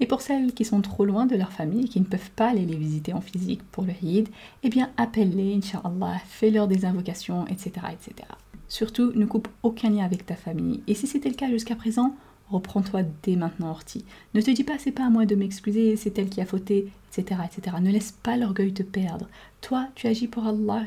Et 0.00 0.06
pour 0.06 0.22
celles 0.22 0.54
qui 0.54 0.64
sont 0.64 0.80
trop 0.80 1.04
loin 1.04 1.26
de 1.26 1.36
leur 1.36 1.52
famille 1.52 1.84
et 1.84 1.88
qui 1.88 2.00
ne 2.00 2.06
peuvent 2.06 2.30
pas 2.36 2.48
aller 2.48 2.64
les 2.64 2.76
visiter 2.76 3.12
en 3.12 3.20
physique 3.20 3.62
pour 3.70 3.84
le 3.84 3.92
Eid, 4.02 4.30
eh 4.62 4.70
bien 4.70 4.88
appelle-les, 4.96 5.56
Inch'Allah, 5.56 6.22
fais-leur 6.26 6.66
des 6.66 6.86
invocations, 6.86 7.46
etc., 7.48 7.72
etc. 7.92 8.26
Surtout, 8.66 9.12
ne 9.14 9.26
coupe 9.26 9.48
aucun 9.62 9.90
lien 9.90 10.04
avec 10.04 10.24
ta 10.24 10.36
famille. 10.36 10.82
Et 10.86 10.94
si 10.94 11.06
c'était 11.06 11.30
le 11.30 11.34
cas 11.34 11.48
jusqu'à 11.48 11.74
présent, 11.74 12.14
Reprends-toi 12.50 13.02
dès 13.22 13.36
maintenant, 13.36 13.70
Orti. 13.70 14.04
Ne 14.34 14.40
te 14.40 14.50
dis 14.50 14.64
pas 14.64 14.78
c'est 14.78 14.92
pas 14.92 15.06
à 15.06 15.10
moi 15.10 15.26
de 15.26 15.34
m'excuser, 15.34 15.96
c'est 15.96 16.18
elle 16.18 16.30
qui 16.30 16.40
a 16.40 16.46
fauté, 16.46 16.90
etc., 17.12 17.40
etc. 17.44 17.76
Ne 17.80 17.90
laisse 17.90 18.12
pas 18.12 18.38
l'orgueil 18.38 18.72
te 18.72 18.82
perdre. 18.82 19.28
Toi, 19.60 19.88
tu 19.94 20.06
agis 20.06 20.28
pour 20.28 20.46
Allah, 20.46 20.86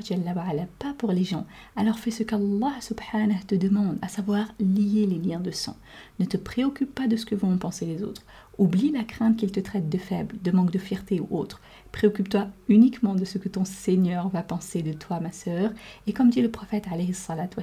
pas 0.79 0.93
pour 0.97 1.11
les 1.11 1.23
gens. 1.23 1.45
Alors 1.75 1.99
fais 1.99 2.09
ce 2.09 2.23
qu'Allah 2.23 2.73
subhanahu 2.79 3.45
te 3.45 3.55
demande, 3.55 3.99
à 4.01 4.07
savoir 4.07 4.47
lier 4.59 5.05
les 5.05 5.19
liens 5.19 5.39
de 5.39 5.51
sang. 5.51 5.77
Ne 6.19 6.25
te 6.25 6.37
préoccupe 6.37 6.95
pas 6.95 7.07
de 7.07 7.15
ce 7.15 7.25
que 7.25 7.35
vont 7.35 7.57
penser 7.57 7.85
les 7.85 8.01
autres. 8.01 8.23
Oublie 8.57 8.91
la 8.91 9.03
crainte 9.03 9.37
qu'ils 9.37 9.51
te 9.51 9.59
traitent 9.59 9.89
de 9.89 9.97
faible, 9.97 10.37
de 10.41 10.51
manque 10.51 10.71
de 10.71 10.79
fierté 10.79 11.19
ou 11.19 11.27
autre. 11.37 11.61
Préoccupe-toi 11.91 12.47
uniquement 12.69 13.13
de 13.13 13.25
ce 13.25 13.37
que 13.37 13.49
ton 13.49 13.65
Seigneur 13.65 14.29
va 14.29 14.41
penser 14.41 14.81
de 14.81 14.93
toi, 14.93 15.19
ma 15.19 15.31
sœur. 15.31 15.71
Et 16.07 16.13
comme 16.13 16.29
dit 16.31 16.41
le 16.41 16.51
prophète 16.51 16.85
alayhi 16.91 17.13
salatu 17.13 17.59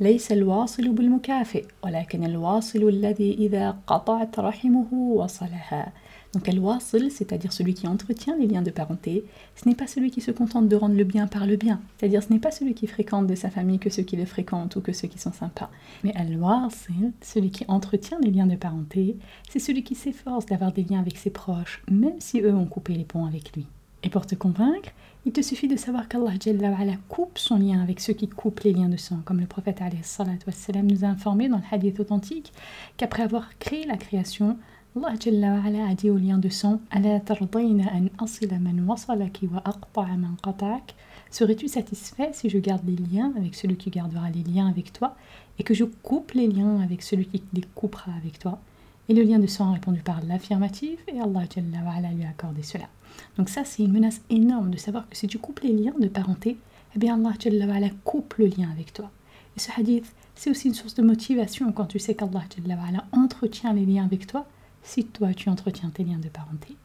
ليس 0.00 0.32
الواصل 0.32 0.88
بالمكافئ 0.88 1.64
ولكن 1.84 2.24
الواصل 2.24 2.88
الذي 2.88 3.34
إذا 3.34 3.76
قطعت 3.86 4.38
رحمه 4.38 4.86
وصلها 4.92 5.92
Donc 6.34 6.48
al-wasil, 6.48 7.12
c'est-à-dire 7.12 7.52
celui 7.52 7.74
qui 7.74 7.86
entretient 7.86 8.36
les 8.36 8.48
liens 8.48 8.62
de 8.62 8.72
parenté, 8.72 9.24
ce 9.54 9.68
n'est 9.68 9.76
pas 9.76 9.86
celui 9.86 10.10
qui 10.10 10.20
se 10.20 10.32
contente 10.32 10.68
de 10.68 10.74
rendre 10.74 10.96
le 10.96 11.04
bien 11.04 11.28
par 11.28 11.46
le 11.46 11.54
bien, 11.54 11.80
c'est-à-dire 11.96 12.24
ce 12.24 12.32
n'est 12.32 12.40
pas 12.40 12.50
celui 12.50 12.74
qui 12.74 12.88
fréquente 12.88 13.28
de 13.28 13.36
sa 13.36 13.50
famille 13.50 13.78
que 13.78 13.88
ceux 13.88 14.02
qui 14.02 14.16
le 14.16 14.24
fréquentent 14.24 14.74
ou 14.74 14.80
que 14.80 14.92
ceux 14.92 15.06
qui 15.06 15.20
sont 15.20 15.32
sympas. 15.32 15.70
Mais 16.02 16.12
al-wasil, 16.16 17.12
celui 17.20 17.52
qui 17.52 17.64
entretient 17.68 18.18
les 18.20 18.32
liens 18.32 18.48
de 18.48 18.56
parenté, 18.56 19.16
c'est 19.48 19.60
celui 19.60 19.84
qui 19.84 19.94
s'efforce 19.94 20.46
d'avoir 20.46 20.72
des 20.72 20.82
liens 20.82 20.98
avec 20.98 21.18
ses 21.18 21.30
proches, 21.30 21.84
même 21.88 22.18
si 22.18 22.40
eux 22.40 22.54
ont 22.54 22.66
coupé 22.66 22.94
les 22.94 23.04
ponts 23.04 23.26
avec 23.26 23.54
lui. 23.54 23.66
Et 24.02 24.10
pour 24.10 24.26
te 24.26 24.34
convaincre, 24.34 24.90
il 25.29 25.31
te 25.31 25.41
suffit 25.43 25.67
de 25.67 25.75
savoir 25.75 26.07
qu'Allah 26.07 26.33
coupe 27.07 27.37
son 27.37 27.57
lien 27.57 27.83
avec 27.83 27.99
ceux 27.99 28.13
qui 28.13 28.27
coupent 28.27 28.61
les 28.61 28.73
liens 28.73 28.89
de 28.89 28.97
sang, 28.97 29.19
comme 29.25 29.39
le 29.39 29.45
prophète 29.45 29.79
nous 30.83 31.05
a 31.05 31.07
informé 31.07 31.47
dans 31.47 31.57
le 31.57 31.63
hadith 31.71 31.99
authentique 31.99 32.51
qu'après 32.97 33.21
avoir 33.21 33.55
créé 33.59 33.85
la 33.85 33.95
création, 33.95 34.57
Allah 34.95 35.85
a 35.87 35.93
dit 35.93 36.09
au 36.09 36.17
lien 36.17 36.39
de 36.39 36.49
sang 36.49 36.81
Serais-tu 41.29 41.67
satisfait 41.67 42.31
si 42.33 42.49
je 42.49 42.57
garde 42.57 42.81
les 42.87 42.95
liens 42.95 43.31
avec 43.37 43.53
celui 43.53 43.75
qui 43.77 43.91
gardera 43.91 44.31
les 44.31 44.41
liens 44.41 44.67
avec 44.67 44.91
toi 44.93 45.15
et 45.59 45.63
que 45.63 45.75
je 45.75 45.83
coupe 45.83 46.31
les 46.31 46.47
liens 46.47 46.81
avec 46.81 47.03
celui 47.03 47.27
qui 47.27 47.43
les 47.53 47.65
coupera 47.75 48.13
avec 48.13 48.39
toi? 48.39 48.57
Et 49.09 49.13
le 49.13 49.21
lien 49.21 49.37
de 49.37 49.45
sang 49.45 49.69
a 49.69 49.73
répondu 49.73 50.01
par 50.01 50.21
l'affirmative 50.25 50.97
et 51.07 51.19
Allah 51.19 51.45
lui 52.15 52.25
a 52.25 52.29
accordé 52.29 52.63
cela. 52.63 52.85
Donc 53.37 53.49
ça, 53.49 53.63
c'est 53.65 53.83
une 53.83 53.91
menace 53.91 54.21
énorme 54.29 54.71
de 54.71 54.77
savoir 54.77 55.07
que 55.09 55.15
si 55.15 55.27
tu 55.27 55.37
coupes 55.37 55.61
les 55.61 55.73
liens 55.73 55.93
de 55.99 56.07
parenté, 56.07 56.57
eh 56.95 56.99
bien 56.99 57.23
Allah 57.23 57.89
coupe 58.03 58.35
le 58.35 58.47
lien 58.47 58.69
avec 58.71 58.93
toi. 58.93 59.11
Et 59.55 59.59
ce 59.59 59.71
hadith, 59.77 60.13
c'est 60.35 60.49
aussi 60.49 60.67
une 60.67 60.73
source 60.73 60.95
de 60.95 61.03
motivation 61.03 61.71
quand 61.71 61.85
tu 61.85 61.99
sais 61.99 62.15
qu'Allah 62.15 62.45
entretient 63.11 63.73
les 63.73 63.85
liens 63.85 64.05
avec 64.05 64.27
toi 64.27 64.45
si 64.83 65.05
toi 65.05 65.33
tu 65.33 65.49
entretiens 65.49 65.89
tes 65.89 66.03
liens 66.03 66.17
de 66.17 66.29
parenté. 66.29 66.75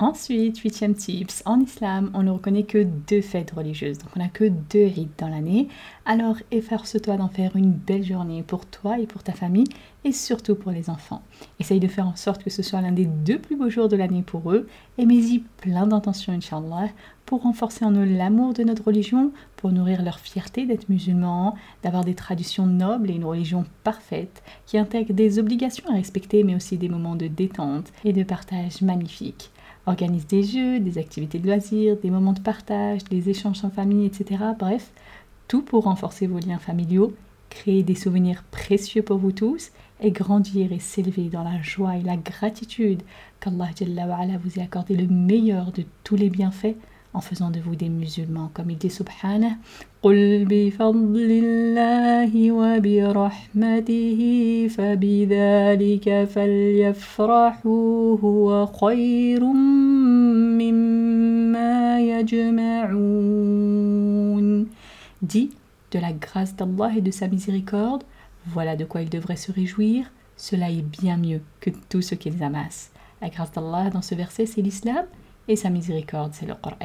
Ensuite, 0.00 0.58
huitième 0.58 0.96
tips, 0.96 1.44
en 1.46 1.60
islam, 1.60 2.10
on 2.14 2.24
ne 2.24 2.30
reconnaît 2.32 2.64
que 2.64 2.82
deux 2.82 3.20
fêtes 3.20 3.52
religieuses, 3.52 3.98
donc 3.98 4.08
on 4.16 4.18
n'a 4.18 4.28
que 4.28 4.48
deux 4.48 4.86
rites 4.86 5.16
dans 5.20 5.28
l'année. 5.28 5.68
Alors 6.04 6.36
efforce-toi 6.50 7.16
d'en 7.16 7.28
faire 7.28 7.54
une 7.54 7.70
belle 7.70 8.02
journée 8.02 8.42
pour 8.42 8.66
toi 8.66 8.98
et 8.98 9.06
pour 9.06 9.22
ta 9.22 9.32
famille, 9.32 9.68
et 10.02 10.10
surtout 10.10 10.56
pour 10.56 10.72
les 10.72 10.90
enfants. 10.90 11.22
Essaye 11.60 11.78
de 11.78 11.86
faire 11.86 12.08
en 12.08 12.16
sorte 12.16 12.42
que 12.42 12.50
ce 12.50 12.60
soit 12.60 12.80
l'un 12.80 12.90
des 12.90 13.04
deux 13.06 13.38
plus 13.38 13.54
beaux 13.54 13.70
jours 13.70 13.88
de 13.88 13.94
l'année 13.94 14.22
pour 14.22 14.50
eux, 14.50 14.66
et 14.98 15.06
mets-y 15.06 15.44
plein 15.58 15.86
d'intentions, 15.86 16.32
Inch'Allah, 16.32 16.88
pour 17.24 17.42
renforcer 17.42 17.84
en 17.84 17.92
eux 17.92 18.04
l'amour 18.04 18.52
de 18.52 18.64
notre 18.64 18.86
religion, 18.86 19.30
pour 19.54 19.70
nourrir 19.70 20.02
leur 20.02 20.18
fierté 20.18 20.66
d'être 20.66 20.88
musulmans, 20.88 21.54
d'avoir 21.84 22.04
des 22.04 22.16
traditions 22.16 22.66
nobles 22.66 23.12
et 23.12 23.14
une 23.14 23.24
religion 23.24 23.64
parfaite, 23.84 24.42
qui 24.66 24.76
intègre 24.76 25.14
des 25.14 25.38
obligations 25.38 25.88
à 25.88 25.94
respecter, 25.94 26.42
mais 26.42 26.56
aussi 26.56 26.78
des 26.78 26.88
moments 26.88 27.14
de 27.14 27.28
détente 27.28 27.92
et 28.04 28.12
de 28.12 28.24
partage 28.24 28.82
magnifiques. 28.82 29.52
Organise 29.86 30.26
des 30.26 30.42
jeux, 30.42 30.80
des 30.80 30.98
activités 30.98 31.38
de 31.38 31.46
loisirs, 31.46 31.96
des 31.96 32.10
moments 32.10 32.32
de 32.32 32.40
partage, 32.40 33.04
des 33.04 33.28
échanges 33.28 33.64
en 33.64 33.70
famille, 33.70 34.06
etc. 34.06 34.42
Bref, 34.58 34.90
tout 35.48 35.62
pour 35.62 35.84
renforcer 35.84 36.26
vos 36.26 36.38
liens 36.38 36.58
familiaux, 36.58 37.12
créer 37.50 37.82
des 37.82 37.94
souvenirs 37.94 38.44
précieux 38.50 39.02
pour 39.02 39.18
vous 39.18 39.32
tous 39.32 39.70
et 40.00 40.10
grandir 40.10 40.72
et 40.72 40.78
s'élever 40.78 41.28
dans 41.28 41.44
la 41.44 41.62
joie 41.62 41.96
et 41.96 42.02
la 42.02 42.16
gratitude 42.16 43.02
qu'Allah 43.40 43.70
vous 44.42 44.58
ait 44.58 44.62
accordé 44.62 44.96
le 44.96 45.06
meilleur 45.06 45.70
de 45.72 45.84
tous 46.02 46.16
les 46.16 46.30
bienfaits 46.30 46.76
en 47.13 47.21
faisant 47.21 47.49
de 47.49 47.59
vous 47.59 47.75
des 47.75 47.89
musulmans. 47.89 48.51
Comme 48.53 48.69
il 48.69 48.77
dit 48.77 48.89
subhanah, 48.89 49.57
قل 50.01 50.45
بفضل 50.49 51.29
الله 51.43 52.51
وبرحمته 52.51 54.19
فبذلك 54.69 56.23
فليفرحوا 56.23 58.17
هو 58.23 58.65
خير 58.65 59.43
مما 60.61 61.99
يجمعون 61.99 63.49
Dis 65.21 65.49
de 65.91 65.99
la 65.99 66.13
grâce 66.13 66.55
d'Allah 66.55 66.91
et 66.95 67.01
de 67.01 67.11
sa 67.11 67.27
miséricorde, 67.27 68.03
voilà 68.45 68.77
de 68.77 68.85
quoi 68.85 69.01
ils 69.01 69.09
devraient 69.09 69.35
se 69.35 69.51
réjouir, 69.51 70.09
cela 70.37 70.71
est 70.71 70.81
bien 70.81 71.17
mieux 71.17 71.41
que 71.59 71.71
tout 71.89 72.01
ce 72.01 72.15
qu'ils 72.15 72.41
amassent. 72.41 72.91
La 73.21 73.27
grâce 73.27 73.51
d'Allah 73.51 73.89
dans 73.89 74.01
ce 74.01 74.15
verset, 74.15 74.45
c'est 74.45 74.61
l'islam, 74.61 75.05
et 75.48 75.56
sa 75.56 75.70
miséricorde, 75.70 76.32
c'est 76.34 76.46
le 76.46 76.54
Coran. 76.54 76.76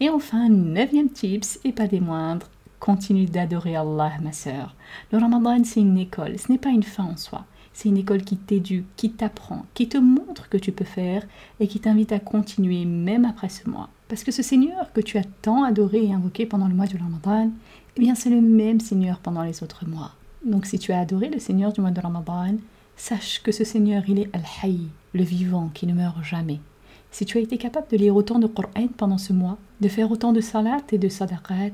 Et 0.00 0.08
enfin, 0.08 0.48
neuvième 0.48 1.10
tips, 1.10 1.60
et 1.64 1.72
pas 1.72 1.86
des 1.86 2.00
moindres, 2.00 2.48
continue 2.78 3.26
d'adorer 3.26 3.76
Allah, 3.76 4.12
ma 4.22 4.32
sœur. 4.32 4.74
Le 5.12 5.18
Ramadan, 5.18 5.62
c'est 5.64 5.80
une 5.80 5.98
école, 5.98 6.38
ce 6.38 6.50
n'est 6.50 6.58
pas 6.58 6.70
une 6.70 6.82
fin 6.82 7.04
en 7.04 7.16
soi. 7.16 7.44
C'est 7.72 7.88
une 7.88 7.98
école 7.98 8.22
qui 8.22 8.36
t'éduque, 8.36 8.86
qui 8.96 9.12
t'apprend, 9.12 9.64
qui 9.74 9.88
te 9.88 9.96
montre 9.98 10.48
que 10.48 10.56
tu 10.56 10.72
peux 10.72 10.84
faire 10.84 11.26
et 11.60 11.68
qui 11.68 11.78
t'invite 11.78 12.12
à 12.12 12.18
continuer 12.18 12.84
même 12.84 13.24
après 13.24 13.48
ce 13.48 13.68
mois. 13.68 13.88
Parce 14.08 14.24
que 14.24 14.32
ce 14.32 14.42
Seigneur 14.42 14.92
que 14.92 15.00
tu 15.00 15.18
as 15.18 15.24
tant 15.42 15.62
adoré 15.62 16.04
et 16.04 16.12
invoqué 16.12 16.46
pendant 16.46 16.66
le 16.66 16.74
mois 16.74 16.86
du 16.86 16.96
Ramadan, 16.96 17.50
eh 17.96 18.00
bien 18.00 18.14
c'est 18.14 18.30
le 18.30 18.40
même 18.40 18.80
Seigneur 18.80 19.18
pendant 19.18 19.42
les 19.42 19.62
autres 19.62 19.86
mois. 19.86 20.12
Donc 20.44 20.66
si 20.66 20.78
tu 20.78 20.92
as 20.92 21.00
adoré 21.00 21.28
le 21.28 21.38
Seigneur 21.38 21.72
du 21.72 21.80
mois 21.80 21.90
de 21.90 22.00
Ramadan, 22.00 22.56
sache 22.96 23.40
que 23.42 23.52
ce 23.52 23.64
Seigneur, 23.64 24.02
il 24.08 24.18
est 24.18 24.30
Al-Hayy, 24.34 24.88
le 25.14 25.22
vivant 25.22 25.70
qui 25.72 25.86
ne 25.86 25.94
meurt 25.94 26.22
jamais. 26.24 26.60
Si 27.10 27.24
tu 27.24 27.38
as 27.38 27.40
été 27.40 27.58
capable 27.58 27.88
de 27.90 27.96
lire 27.96 28.14
autant 28.14 28.38
de 28.38 28.46
Coran 28.46 28.88
pendant 28.96 29.18
ce 29.18 29.32
mois, 29.32 29.58
de 29.80 29.88
faire 29.88 30.10
autant 30.10 30.32
de 30.32 30.40
salat 30.40 30.82
et 30.92 30.98
de 30.98 31.08
sadaqat, 31.08 31.72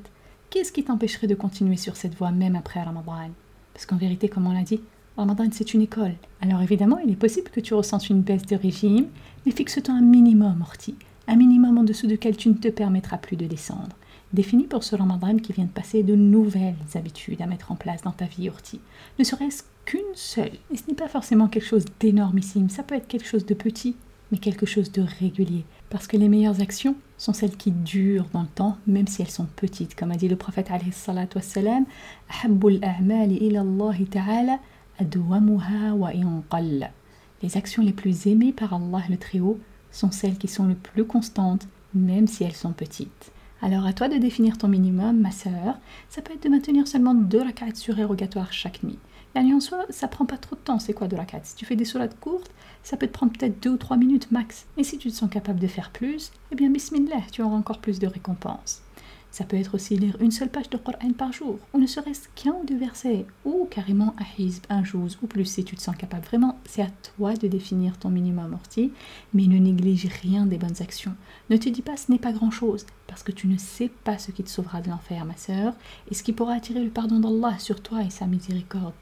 qu'est-ce 0.51 0.72
qui 0.72 0.85
t'empêcherait 0.85 1.27
de 1.27 1.35
continuer 1.35 1.77
sur 1.77 1.96
cette 1.96 2.14
voie 2.14 2.31
même 2.31 2.57
après 2.57 2.83
Ramadan? 2.83 3.31
Parce 3.75 3.85
qu'en 3.85 3.96
vérité, 3.96 4.29
comme 4.29 4.46
on 4.46 4.53
l'a 4.53 4.62
dit, 4.62 4.81
Ramadan 5.16 5.49
c'est 5.53 5.75
une 5.75 5.83
école. 5.83 6.14
Alors 6.40 6.62
évidemment, 6.62 6.99
il 6.99 7.12
est 7.12 7.16
possible 7.16 7.51
que 7.51 7.61
tu 7.61 7.75
ressentes 7.75 8.09
une 8.09 8.22
baisse 8.22 8.46
de 8.46 8.57
régime, 8.57 9.09
mais 9.44 9.53
fixe-toi 9.53 9.94
un 9.94 10.03
minimum, 10.03 10.62
Orti, 10.62 10.94
un 11.29 11.37
minimum 11.37 11.79
en 11.79 11.85
dessous 11.85 12.07
duquel 12.07 12.37
tu 12.37 12.49
ne 12.49 12.55
te 12.55 12.68
permettras 12.68 13.18
plus 13.18 13.37
de 13.37 13.46
descendre. 13.46 13.96
Définis 14.33 14.64
pour 14.64 14.85
ce 14.85 14.96
Ramadan 14.96 15.37
qui 15.37 15.53
vient 15.53 15.64
de 15.64 15.70
passer 15.70 16.03
de 16.03 16.14
nouvelles 16.14 16.75
habitudes 16.94 17.40
à 17.42 17.46
mettre 17.46 17.70
en 17.70 17.77
place 17.77 18.03
dans 18.03 18.11
ta 18.11 18.25
vie, 18.25 18.49
Orti. 18.49 18.81
Ne 19.18 19.25
serait-ce 19.25 19.64
qu'une 19.85 20.01
seule. 20.14 20.53
Et 20.72 20.77
ce 20.77 20.83
n'est 20.88 20.94
pas 20.94 21.09
forcément 21.09 21.49
quelque 21.49 21.66
chose 21.66 21.85
d'énormissime, 22.01 22.68
ça 22.70 22.83
peut 22.83 22.94
être 22.94 23.07
quelque 23.07 23.29
chose 23.29 23.46
de 23.46 23.55
petit, 23.55 23.96
mais 24.30 24.38
quelque 24.38 24.66
chose 24.66 24.92
de 24.92 25.02
régulier. 25.02 25.64
Parce 25.90 26.06
que 26.06 26.16
les 26.16 26.28
meilleures 26.28 26.60
actions 26.60 26.96
sont 27.16 27.32
celles 27.32 27.56
qui 27.56 27.70
durent 27.70 28.28
dans 28.32 28.42
le 28.42 28.48
temps, 28.48 28.76
même 28.86 29.06
si 29.06 29.22
elles 29.22 29.30
sont 29.30 29.46
petites. 29.56 29.94
Comme 29.94 30.10
a 30.10 30.16
dit 30.16 30.28
le 30.28 30.36
prophète 30.36 30.70
les 37.42 37.56
actions 37.56 37.82
les 37.82 37.92
plus 37.92 38.26
aimées 38.26 38.52
par 38.52 38.72
Allah 38.72 39.02
le 39.08 39.16
Très-Haut 39.16 39.60
sont 39.90 40.10
celles 40.10 40.38
qui 40.38 40.48
sont 40.48 40.66
le 40.66 40.74
plus 40.74 41.04
constantes, 41.04 41.68
même 41.94 42.26
si 42.26 42.44
elles 42.44 42.54
sont 42.54 42.72
petites. 42.72 43.32
Alors 43.62 43.86
à 43.86 43.92
toi 43.92 44.08
de 44.08 44.16
définir 44.16 44.58
ton 44.58 44.68
minimum, 44.68 45.20
ma 45.20 45.30
sœur. 45.30 45.78
Ça 46.08 46.22
peut 46.22 46.34
être 46.34 46.42
de 46.42 46.48
maintenir 46.48 46.86
seulement 46.86 47.14
deux 47.14 47.42
rak'ats 47.42 47.74
surérogatoires 47.74 48.52
chaque 48.52 48.82
nuit. 48.82 48.98
En 49.37 49.61
soi, 49.61 49.85
ça 49.90 50.09
prend 50.09 50.25
pas 50.25 50.38
trop 50.38 50.57
de 50.57 50.61
temps, 50.62 50.79
c'est 50.79 50.94
quoi 50.94 51.09
deux 51.09 51.16
rak'ats 51.16 51.44
Si 51.44 51.55
tu 51.57 51.66
fais 51.66 51.77
des 51.77 51.85
sourates 51.85 52.18
courtes, 52.20 52.51
ça 52.83 52.96
peut 52.96 53.07
te 53.07 53.12
prendre 53.12 53.33
peut-être 53.33 53.62
deux 53.62 53.70
ou 53.70 53.77
trois 53.77 53.99
minutes 53.99 54.31
max. 54.31 54.64
Et 54.79 54.85
si 54.85 54.96
tu 54.96 55.11
te 55.11 55.14
sens 55.14 55.29
capable 55.29 55.61
de 55.61 55.66
faire 55.66 55.90
plus, 55.90 56.31
eh 56.53 56.55
bien 56.55 56.70
bismillah, 56.70 57.20
tu 57.31 57.42
auras 57.42 57.57
encore 57.57 57.81
plus 57.81 57.99
de 57.99 58.07
récompenses. 58.07 58.83
Ça 59.37 59.44
peut 59.44 59.59
être 59.59 59.75
aussi 59.75 59.99
lire 59.99 60.16
une 60.20 60.31
seule 60.31 60.49
page 60.49 60.70
de 60.70 60.79
Coran 60.79 61.12
par 61.12 61.31
jour, 61.31 61.59
ou 61.75 61.79
ne 61.79 61.87
serait-ce 61.87 62.27
qu'un 62.35 62.53
ou 62.53 62.64
deux 62.64 62.79
versets, 62.79 63.27
ou 63.44 63.68
carrément 63.70 64.14
un 64.18 64.42
hizb, 64.42 64.64
un 64.70 64.83
jouz, 64.83 65.18
ou 65.22 65.27
plus 65.27 65.44
si 65.44 65.62
tu 65.62 65.77
te 65.77 65.83
sens 65.83 65.94
capable. 65.94 66.25
Vraiment, 66.25 66.59
c'est 66.64 66.81
à 66.81 66.88
toi 67.18 67.35
de 67.35 67.46
définir 67.46 67.99
ton 67.99 68.09
minimum 68.09 68.55
orti, 68.55 68.92
mais 69.35 69.46
ne 69.46 69.59
néglige 69.59 70.07
rien 70.22 70.46
des 70.46 70.57
bonnes 70.57 70.81
actions. 70.81 71.14
Ne 71.51 71.59
te 71.59 71.68
dis 71.68 71.83
pas 71.83 71.99
ce 71.99 72.11
n'est 72.11 72.18
pas 72.18 72.33
grand-chose, 72.33 72.87
parce 73.09 73.22
que 73.22 73.31
tu 73.31 73.46
ne 73.46 73.59
sais 73.59 73.90
pas 74.05 74.16
ce 74.16 74.31
qui 74.31 74.42
te 74.42 74.49
sauvera 74.49 74.81
de 74.81 74.88
l'enfer, 74.88 75.27
ma 75.27 75.37
sœur, 75.37 75.75
et 76.11 76.14
ce 76.14 76.22
qui 76.22 76.33
pourra 76.33 76.55
attirer 76.55 76.83
le 76.83 76.88
pardon 76.88 77.20
d'Allah 77.20 77.59
sur 77.59 77.83
toi 77.83 78.03
et 78.05 78.09
sa 78.09 78.25
miséricorde. 78.25 78.94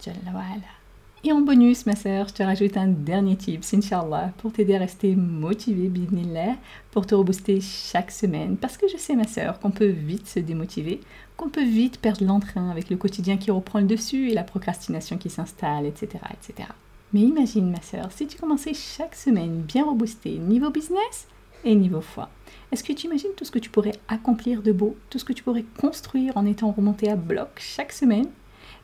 Et 1.26 1.32
en 1.32 1.40
bonus, 1.40 1.86
ma 1.86 1.96
sœur, 1.96 2.28
je 2.28 2.34
te 2.34 2.42
rajoute 2.42 2.76
un 2.76 2.88
dernier 2.88 3.36
tip, 3.36 3.64
Inch'Allah, 3.72 4.34
pour 4.36 4.52
t'aider 4.52 4.74
à 4.74 4.78
rester 4.78 5.16
motivé, 5.16 5.88
bidnillah, 5.88 6.56
pour 6.90 7.06
te 7.06 7.14
rebooster 7.14 7.62
chaque 7.62 8.10
semaine. 8.10 8.58
Parce 8.58 8.76
que 8.76 8.88
je 8.88 8.98
sais, 8.98 9.16
ma 9.16 9.26
sœur, 9.26 9.58
qu'on 9.58 9.70
peut 9.70 9.86
vite 9.86 10.26
se 10.28 10.38
démotiver, 10.38 11.00
qu'on 11.38 11.48
peut 11.48 11.64
vite 11.64 11.98
perdre 11.98 12.26
l'entrain 12.26 12.68
avec 12.68 12.90
le 12.90 12.98
quotidien 12.98 13.38
qui 13.38 13.50
reprend 13.50 13.78
le 13.78 13.86
dessus 13.86 14.28
et 14.28 14.34
la 14.34 14.44
procrastination 14.44 15.16
qui 15.16 15.30
s'installe, 15.30 15.86
etc., 15.86 16.08
etc. 16.30 16.68
Mais 17.14 17.22
imagine, 17.22 17.70
ma 17.70 17.80
sœur, 17.80 18.12
si 18.12 18.26
tu 18.26 18.36
commençais 18.36 18.74
chaque 18.74 19.14
semaine 19.14 19.62
bien 19.62 19.86
reboosté 19.86 20.36
niveau 20.36 20.68
business 20.68 21.26
et 21.64 21.74
niveau 21.74 22.02
foi. 22.02 22.28
Est-ce 22.70 22.84
que 22.84 22.92
tu 22.92 23.06
imagines 23.06 23.32
tout 23.34 23.46
ce 23.46 23.50
que 23.50 23.58
tu 23.58 23.70
pourrais 23.70 23.94
accomplir 24.08 24.60
de 24.60 24.72
beau, 24.72 24.94
tout 25.08 25.18
ce 25.18 25.24
que 25.24 25.32
tu 25.32 25.42
pourrais 25.42 25.64
construire 25.80 26.36
en 26.36 26.44
étant 26.44 26.70
remonté 26.70 27.10
à 27.10 27.16
bloc 27.16 27.48
chaque 27.56 27.92
semaine? 27.92 28.28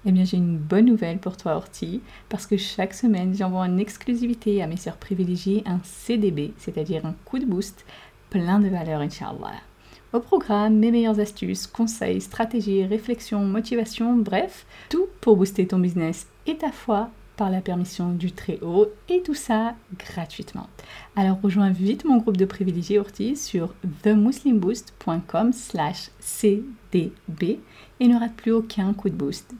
Eh 0.06 0.12
bien, 0.12 0.24
j'ai 0.24 0.38
une 0.38 0.56
bonne 0.56 0.86
nouvelle 0.86 1.18
pour 1.18 1.36
toi, 1.36 1.56
Orti, 1.56 2.00
parce 2.28 2.46
que 2.46 2.56
chaque 2.56 2.94
semaine, 2.94 3.34
j'envoie 3.34 3.60
en 3.60 3.76
exclusivité 3.76 4.62
à 4.62 4.66
mes 4.66 4.76
sœurs 4.76 4.96
privilégiées 4.96 5.62
un 5.66 5.80
CDB, 5.84 6.54
c'est-à-dire 6.56 7.04
un 7.04 7.14
coup 7.24 7.38
de 7.38 7.44
boost 7.44 7.84
plein 8.30 8.60
de 8.60 8.68
valeur, 8.68 9.00
Inch'Allah. 9.00 9.60
Au 10.12 10.20
programme, 10.20 10.76
mes 10.76 10.90
meilleures 10.90 11.20
astuces, 11.20 11.66
conseils, 11.66 12.20
stratégies, 12.20 12.84
réflexions, 12.84 13.44
motivations, 13.44 14.16
bref, 14.16 14.66
tout 14.88 15.06
pour 15.20 15.36
booster 15.36 15.66
ton 15.66 15.78
business 15.78 16.26
et 16.46 16.56
ta 16.56 16.72
foi 16.72 17.10
par 17.40 17.48
la 17.48 17.62
permission 17.62 18.12
du 18.12 18.32
Très-Haut 18.32 18.88
et 19.08 19.22
tout 19.22 19.32
ça 19.32 19.74
gratuitement. 19.98 20.68
Alors 21.16 21.40
rejoins 21.42 21.70
vite 21.70 22.04
mon 22.04 22.18
groupe 22.18 22.36
de 22.36 22.44
privilégiés 22.44 22.98
Orti 22.98 23.34
sur 23.34 23.74
themuslimboost.com 24.02 25.54
slash 25.54 26.10
cdb 26.20 27.58
et 27.98 28.08
ne 28.08 28.20
rate 28.20 28.34
plus 28.34 28.52
aucun 28.52 28.92
coup 28.92 29.08
de 29.08 29.14
boost. 29.14 29.54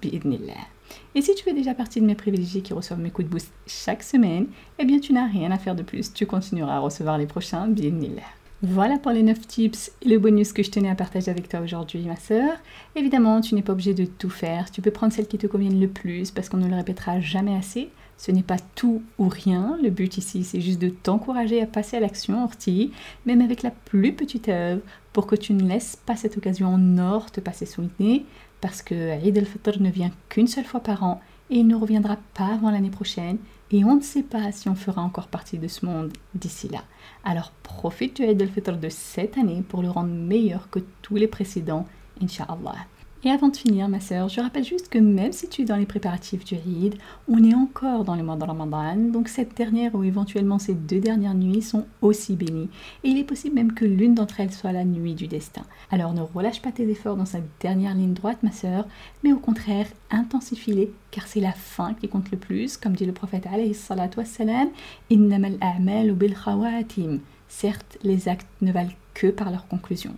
Et 1.14 1.22
si 1.22 1.34
tu 1.34 1.42
fais 1.42 1.54
déjà 1.54 1.72
partie 1.72 2.02
de 2.02 2.06
mes 2.06 2.14
privilégiés 2.14 2.60
qui 2.60 2.74
reçoivent 2.74 3.00
mes 3.00 3.10
coups 3.10 3.28
de 3.28 3.32
boost 3.32 3.50
chaque 3.66 4.02
semaine, 4.02 4.48
eh 4.78 4.84
bien 4.84 4.98
tu 4.98 5.14
n'as 5.14 5.26
rien 5.26 5.50
à 5.50 5.56
faire 5.56 5.74
de 5.74 5.82
plus, 5.82 6.12
tu 6.12 6.26
continueras 6.26 6.74
à 6.74 6.80
recevoir 6.80 7.16
les 7.16 7.26
prochains, 7.26 7.66
bi'idnillah. 7.66 8.39
Voilà 8.62 8.98
pour 8.98 9.12
les 9.12 9.22
9 9.22 9.46
tips 9.46 9.90
et 10.02 10.08
le 10.10 10.18
bonus 10.18 10.52
que 10.52 10.62
je 10.62 10.70
tenais 10.70 10.90
à 10.90 10.94
partager 10.94 11.30
avec 11.30 11.48
toi 11.48 11.60
aujourd'hui, 11.60 12.02
ma 12.02 12.16
sœur. 12.16 12.58
Évidemment, 12.94 13.40
tu 13.40 13.54
n'es 13.54 13.62
pas 13.62 13.72
obligé 13.72 13.94
de 13.94 14.04
tout 14.04 14.28
faire. 14.28 14.70
Tu 14.70 14.82
peux 14.82 14.90
prendre 14.90 15.14
celles 15.14 15.28
qui 15.28 15.38
te 15.38 15.46
conviennent 15.46 15.80
le 15.80 15.88
plus 15.88 16.30
parce 16.30 16.50
qu'on 16.50 16.58
ne 16.58 16.68
le 16.68 16.76
répétera 16.76 17.20
jamais 17.20 17.56
assez. 17.56 17.88
Ce 18.18 18.30
n'est 18.30 18.42
pas 18.42 18.58
tout 18.74 19.00
ou 19.18 19.28
rien. 19.28 19.78
Le 19.82 19.88
but 19.88 20.18
ici, 20.18 20.44
c'est 20.44 20.60
juste 20.60 20.78
de 20.78 20.90
t'encourager 20.90 21.62
à 21.62 21.66
passer 21.66 21.96
à 21.96 22.00
l'action, 22.00 22.44
Orti, 22.44 22.92
même 23.24 23.40
avec 23.40 23.62
la 23.62 23.70
plus 23.70 24.12
petite 24.12 24.50
œuvre, 24.50 24.82
pour 25.14 25.26
que 25.26 25.36
tu 25.36 25.54
ne 25.54 25.66
laisses 25.66 25.96
pas 25.96 26.16
cette 26.16 26.36
occasion 26.36 26.68
en 26.68 26.98
or 26.98 27.30
te 27.30 27.40
passer 27.40 27.64
sous 27.64 27.80
le 27.80 27.88
nez, 27.98 28.26
parce 28.60 28.82
que 28.82 28.94
Eid 28.94 29.42
ne 29.80 29.90
vient 29.90 30.10
qu'une 30.28 30.48
seule 30.48 30.66
fois 30.66 30.80
par 30.80 31.02
an 31.02 31.22
et 31.48 31.60
il 31.60 31.66
ne 31.66 31.76
reviendra 31.76 32.18
pas 32.34 32.52
avant 32.52 32.70
l'année 32.70 32.90
prochaine 32.90 33.38
et 33.72 33.84
on 33.84 33.96
ne 33.96 34.00
sait 34.00 34.22
pas 34.22 34.50
si 34.52 34.68
on 34.68 34.74
fera 34.74 35.02
encore 35.02 35.28
partie 35.28 35.58
de 35.58 35.68
ce 35.68 35.86
monde 35.86 36.12
d'ici 36.34 36.68
là. 36.68 36.82
Alors 37.24 37.52
profite 37.62 38.16
du 38.16 38.22
Eid 38.22 38.42
al-Fitr 38.42 38.76
de 38.76 38.88
cette 38.88 39.38
année 39.38 39.62
pour 39.68 39.82
le 39.82 39.90
rendre 39.90 40.12
meilleur 40.12 40.70
que 40.70 40.80
tous 41.02 41.16
les 41.16 41.28
précédents, 41.28 41.86
Inch'Allah. 42.22 42.86
Et 43.22 43.30
avant 43.30 43.48
de 43.48 43.56
finir, 43.56 43.86
ma 43.90 44.00
sœur, 44.00 44.30
je 44.30 44.40
rappelle 44.40 44.64
juste 44.64 44.88
que 44.88 44.98
même 44.98 45.32
si 45.32 45.46
tu 45.46 45.60
es 45.60 45.64
dans 45.66 45.76
les 45.76 45.84
préparatifs 45.84 46.42
du 46.42 46.54
Eid, 46.54 46.94
on 47.28 47.44
est 47.44 47.54
encore 47.54 48.02
dans 48.02 48.14
le 48.14 48.22
mois 48.22 48.36
de 48.36 48.44
Ramadan, 48.44 48.96
donc 48.96 49.28
cette 49.28 49.54
dernière 49.54 49.94
ou 49.94 50.02
éventuellement 50.04 50.58
ces 50.58 50.72
deux 50.72 51.00
dernières 51.00 51.34
nuits 51.34 51.60
sont 51.60 51.84
aussi 52.00 52.34
bénies. 52.34 52.70
Et 53.04 53.10
il 53.10 53.18
est 53.18 53.24
possible 53.24 53.56
même 53.56 53.74
que 53.74 53.84
l'une 53.84 54.14
d'entre 54.14 54.40
elles 54.40 54.54
soit 54.54 54.72
la 54.72 54.86
nuit 54.86 55.14
du 55.14 55.26
destin. 55.26 55.66
Alors 55.90 56.14
ne 56.14 56.22
relâche 56.22 56.62
pas 56.62 56.72
tes 56.72 56.88
efforts 56.88 57.16
dans 57.16 57.26
cette 57.26 57.44
dernière 57.60 57.94
ligne 57.94 58.14
droite, 58.14 58.42
ma 58.42 58.52
sœur, 58.52 58.86
mais 59.22 59.34
au 59.34 59.38
contraire, 59.38 59.88
intensifie-les, 60.10 60.90
car 61.10 61.26
c'est 61.26 61.40
la 61.40 61.52
fin 61.52 61.92
qui 61.92 62.08
compte 62.08 62.30
le 62.30 62.38
plus, 62.38 62.78
comme 62.78 62.96
dit 62.96 63.04
le 63.04 63.12
prophète 63.12 63.46
alayhi 63.46 63.74
salatu. 63.74 64.20
Certes, 67.48 67.98
les 68.02 68.28
actes 68.28 68.46
ne 68.62 68.72
valent 68.72 68.92
que 69.12 69.26
par 69.26 69.50
leur 69.50 69.68
conclusion. 69.68 70.14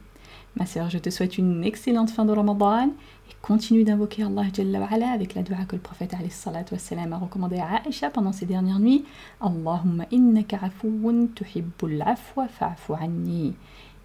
Ma 0.56 0.66
sœur, 0.66 0.90
je 0.90 0.98
te 0.98 1.08
souhaite 1.08 1.38
une 1.38 1.64
excellente 1.64 2.10
fin 2.10 2.26
de 2.26 2.32
Ramadan 2.32 2.88
et 2.88 3.34
continue 3.40 3.84
d'invoquer 3.84 4.24
Allah 4.24 4.44
Jalla 4.52 4.86
avec 5.12 5.34
la 5.34 5.42
dua 5.42 5.64
que 5.66 5.76
le 5.76 5.82
prophète 5.82 6.12
a 6.14 7.18
recommandé 7.18 7.56
à 7.56 7.88
Aisha 7.88 8.10
pendant 8.10 8.32
ces 8.32 8.44
dernières 8.44 8.78
nuits. 8.78 9.04
Allahumma 9.40 10.04
innaka 10.10 10.58
afoun 10.62 11.30
tuhibbul 11.30 12.02
afwa 12.02 12.48
fa'fu 12.48 12.92
anni. 13.00 13.54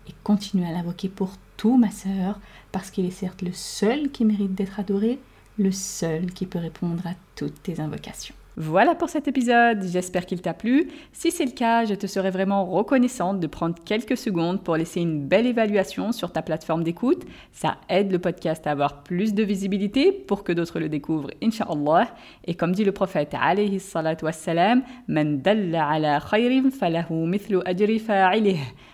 Et 0.07 0.13
continue 0.23 0.65
à 0.65 0.71
l'invoquer 0.71 1.09
pour 1.09 1.31
tout, 1.57 1.77
ma 1.77 1.91
sœur, 1.91 2.39
parce 2.71 2.91
qu'il 2.91 3.05
est 3.05 3.11
certes 3.11 3.41
le 3.41 3.51
seul 3.51 4.09
qui 4.09 4.23
mérite 4.23 4.55
d'être 4.55 4.79
adoré, 4.79 5.19
le 5.57 5.71
seul 5.73 6.31
qui 6.31 6.45
peut 6.45 6.59
répondre 6.59 7.05
à 7.05 7.13
toutes 7.35 7.61
tes 7.61 7.81
invocations. 7.81 8.35
Voilà 8.59 8.95
pour 8.95 9.09
cet 9.09 9.27
épisode, 9.27 9.83
j'espère 9.83 10.25
qu'il 10.25 10.41
t'a 10.41 10.55
plu. 10.55 10.89
Si 11.11 11.29
c'est 11.29 11.45
le 11.45 11.51
cas, 11.51 11.85
je 11.85 11.93
te 11.93 12.07
serais 12.07 12.31
vraiment 12.31 12.65
reconnaissante 12.65 13.39
de 13.39 13.45
prendre 13.45 13.75
quelques 13.85 14.17
secondes 14.17 14.63
pour 14.63 14.75
laisser 14.75 14.99
une 14.99 15.27
belle 15.27 15.45
évaluation 15.45 16.11
sur 16.11 16.31
ta 16.31 16.41
plateforme 16.41 16.83
d'écoute. 16.83 17.23
Ça 17.51 17.77
aide 17.87 18.11
le 18.11 18.17
podcast 18.17 18.65
à 18.65 18.71
avoir 18.71 19.03
plus 19.03 19.35
de 19.35 19.43
visibilité 19.43 20.11
pour 20.11 20.43
que 20.43 20.53
d'autres 20.53 20.79
le 20.79 20.89
découvrent, 20.89 21.29
inshallah. 21.43 22.07
Et 22.45 22.55
comme 22.55 22.71
dit 22.71 22.83
le 22.83 22.91
prophète 22.91 23.35
alayhi 23.39 23.79
salatu 23.79 24.25
wassalam, 24.25 24.81
Man 25.07 25.39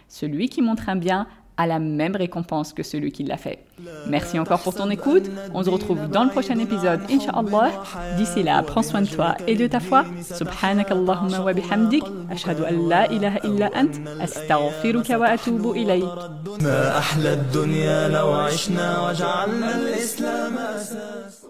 Celui 0.10 0.50
qui 0.50 0.62
montre 0.62 0.90
un 0.90 0.98
bien 0.98 1.26
a 1.59 1.67
la 1.67 1.81
même 1.81 2.15
récompense 2.15 2.73
que 2.73 2.85
celui 2.85 3.11
qui 3.11 3.25
l'a 3.25 3.37
fait. 3.37 3.59
Merci 4.07 4.39
encore 4.39 4.61
pour 4.61 4.75
ton 4.77 4.89
écoute. 4.91 5.25
On 5.55 5.65
se 5.65 5.71
retrouve 5.71 6.07
dans 6.09 6.23
le 6.23 6.31
prochain 6.31 6.57
épisode, 6.59 7.01
Inch'Allah. 7.11 7.71
D'ici 8.17 8.45
là, 8.45 8.63
prends 8.63 8.85
soin 8.85 9.03
de 9.03 9.09
toi 9.09 9.35
et 9.49 9.57
de 9.57 9.67
ta 9.67 9.81
foi. 9.81 10.05
Subhanak 10.23 10.91
Allahumma 10.93 11.41
wa 11.41 11.53
bihamdik. 11.53 12.05
Ashhadu 12.31 12.63
an 12.65 12.89
la 12.89 13.11
ilaha 13.11 13.39
illa 13.43 13.71
ant. 13.75 13.91
Astaghfiruka 14.21 15.19
wa 15.19 15.27
atubu 15.27 15.75
ilayk. 15.75 16.05
ما 16.63 16.99
أحلى 16.99 17.33
الدنيا 17.33 18.09
لو 18.09 18.33
عشنا 18.33 19.09
وجعلنا 19.09 19.77
الإسلام 19.77 20.59
أساس 20.59 21.42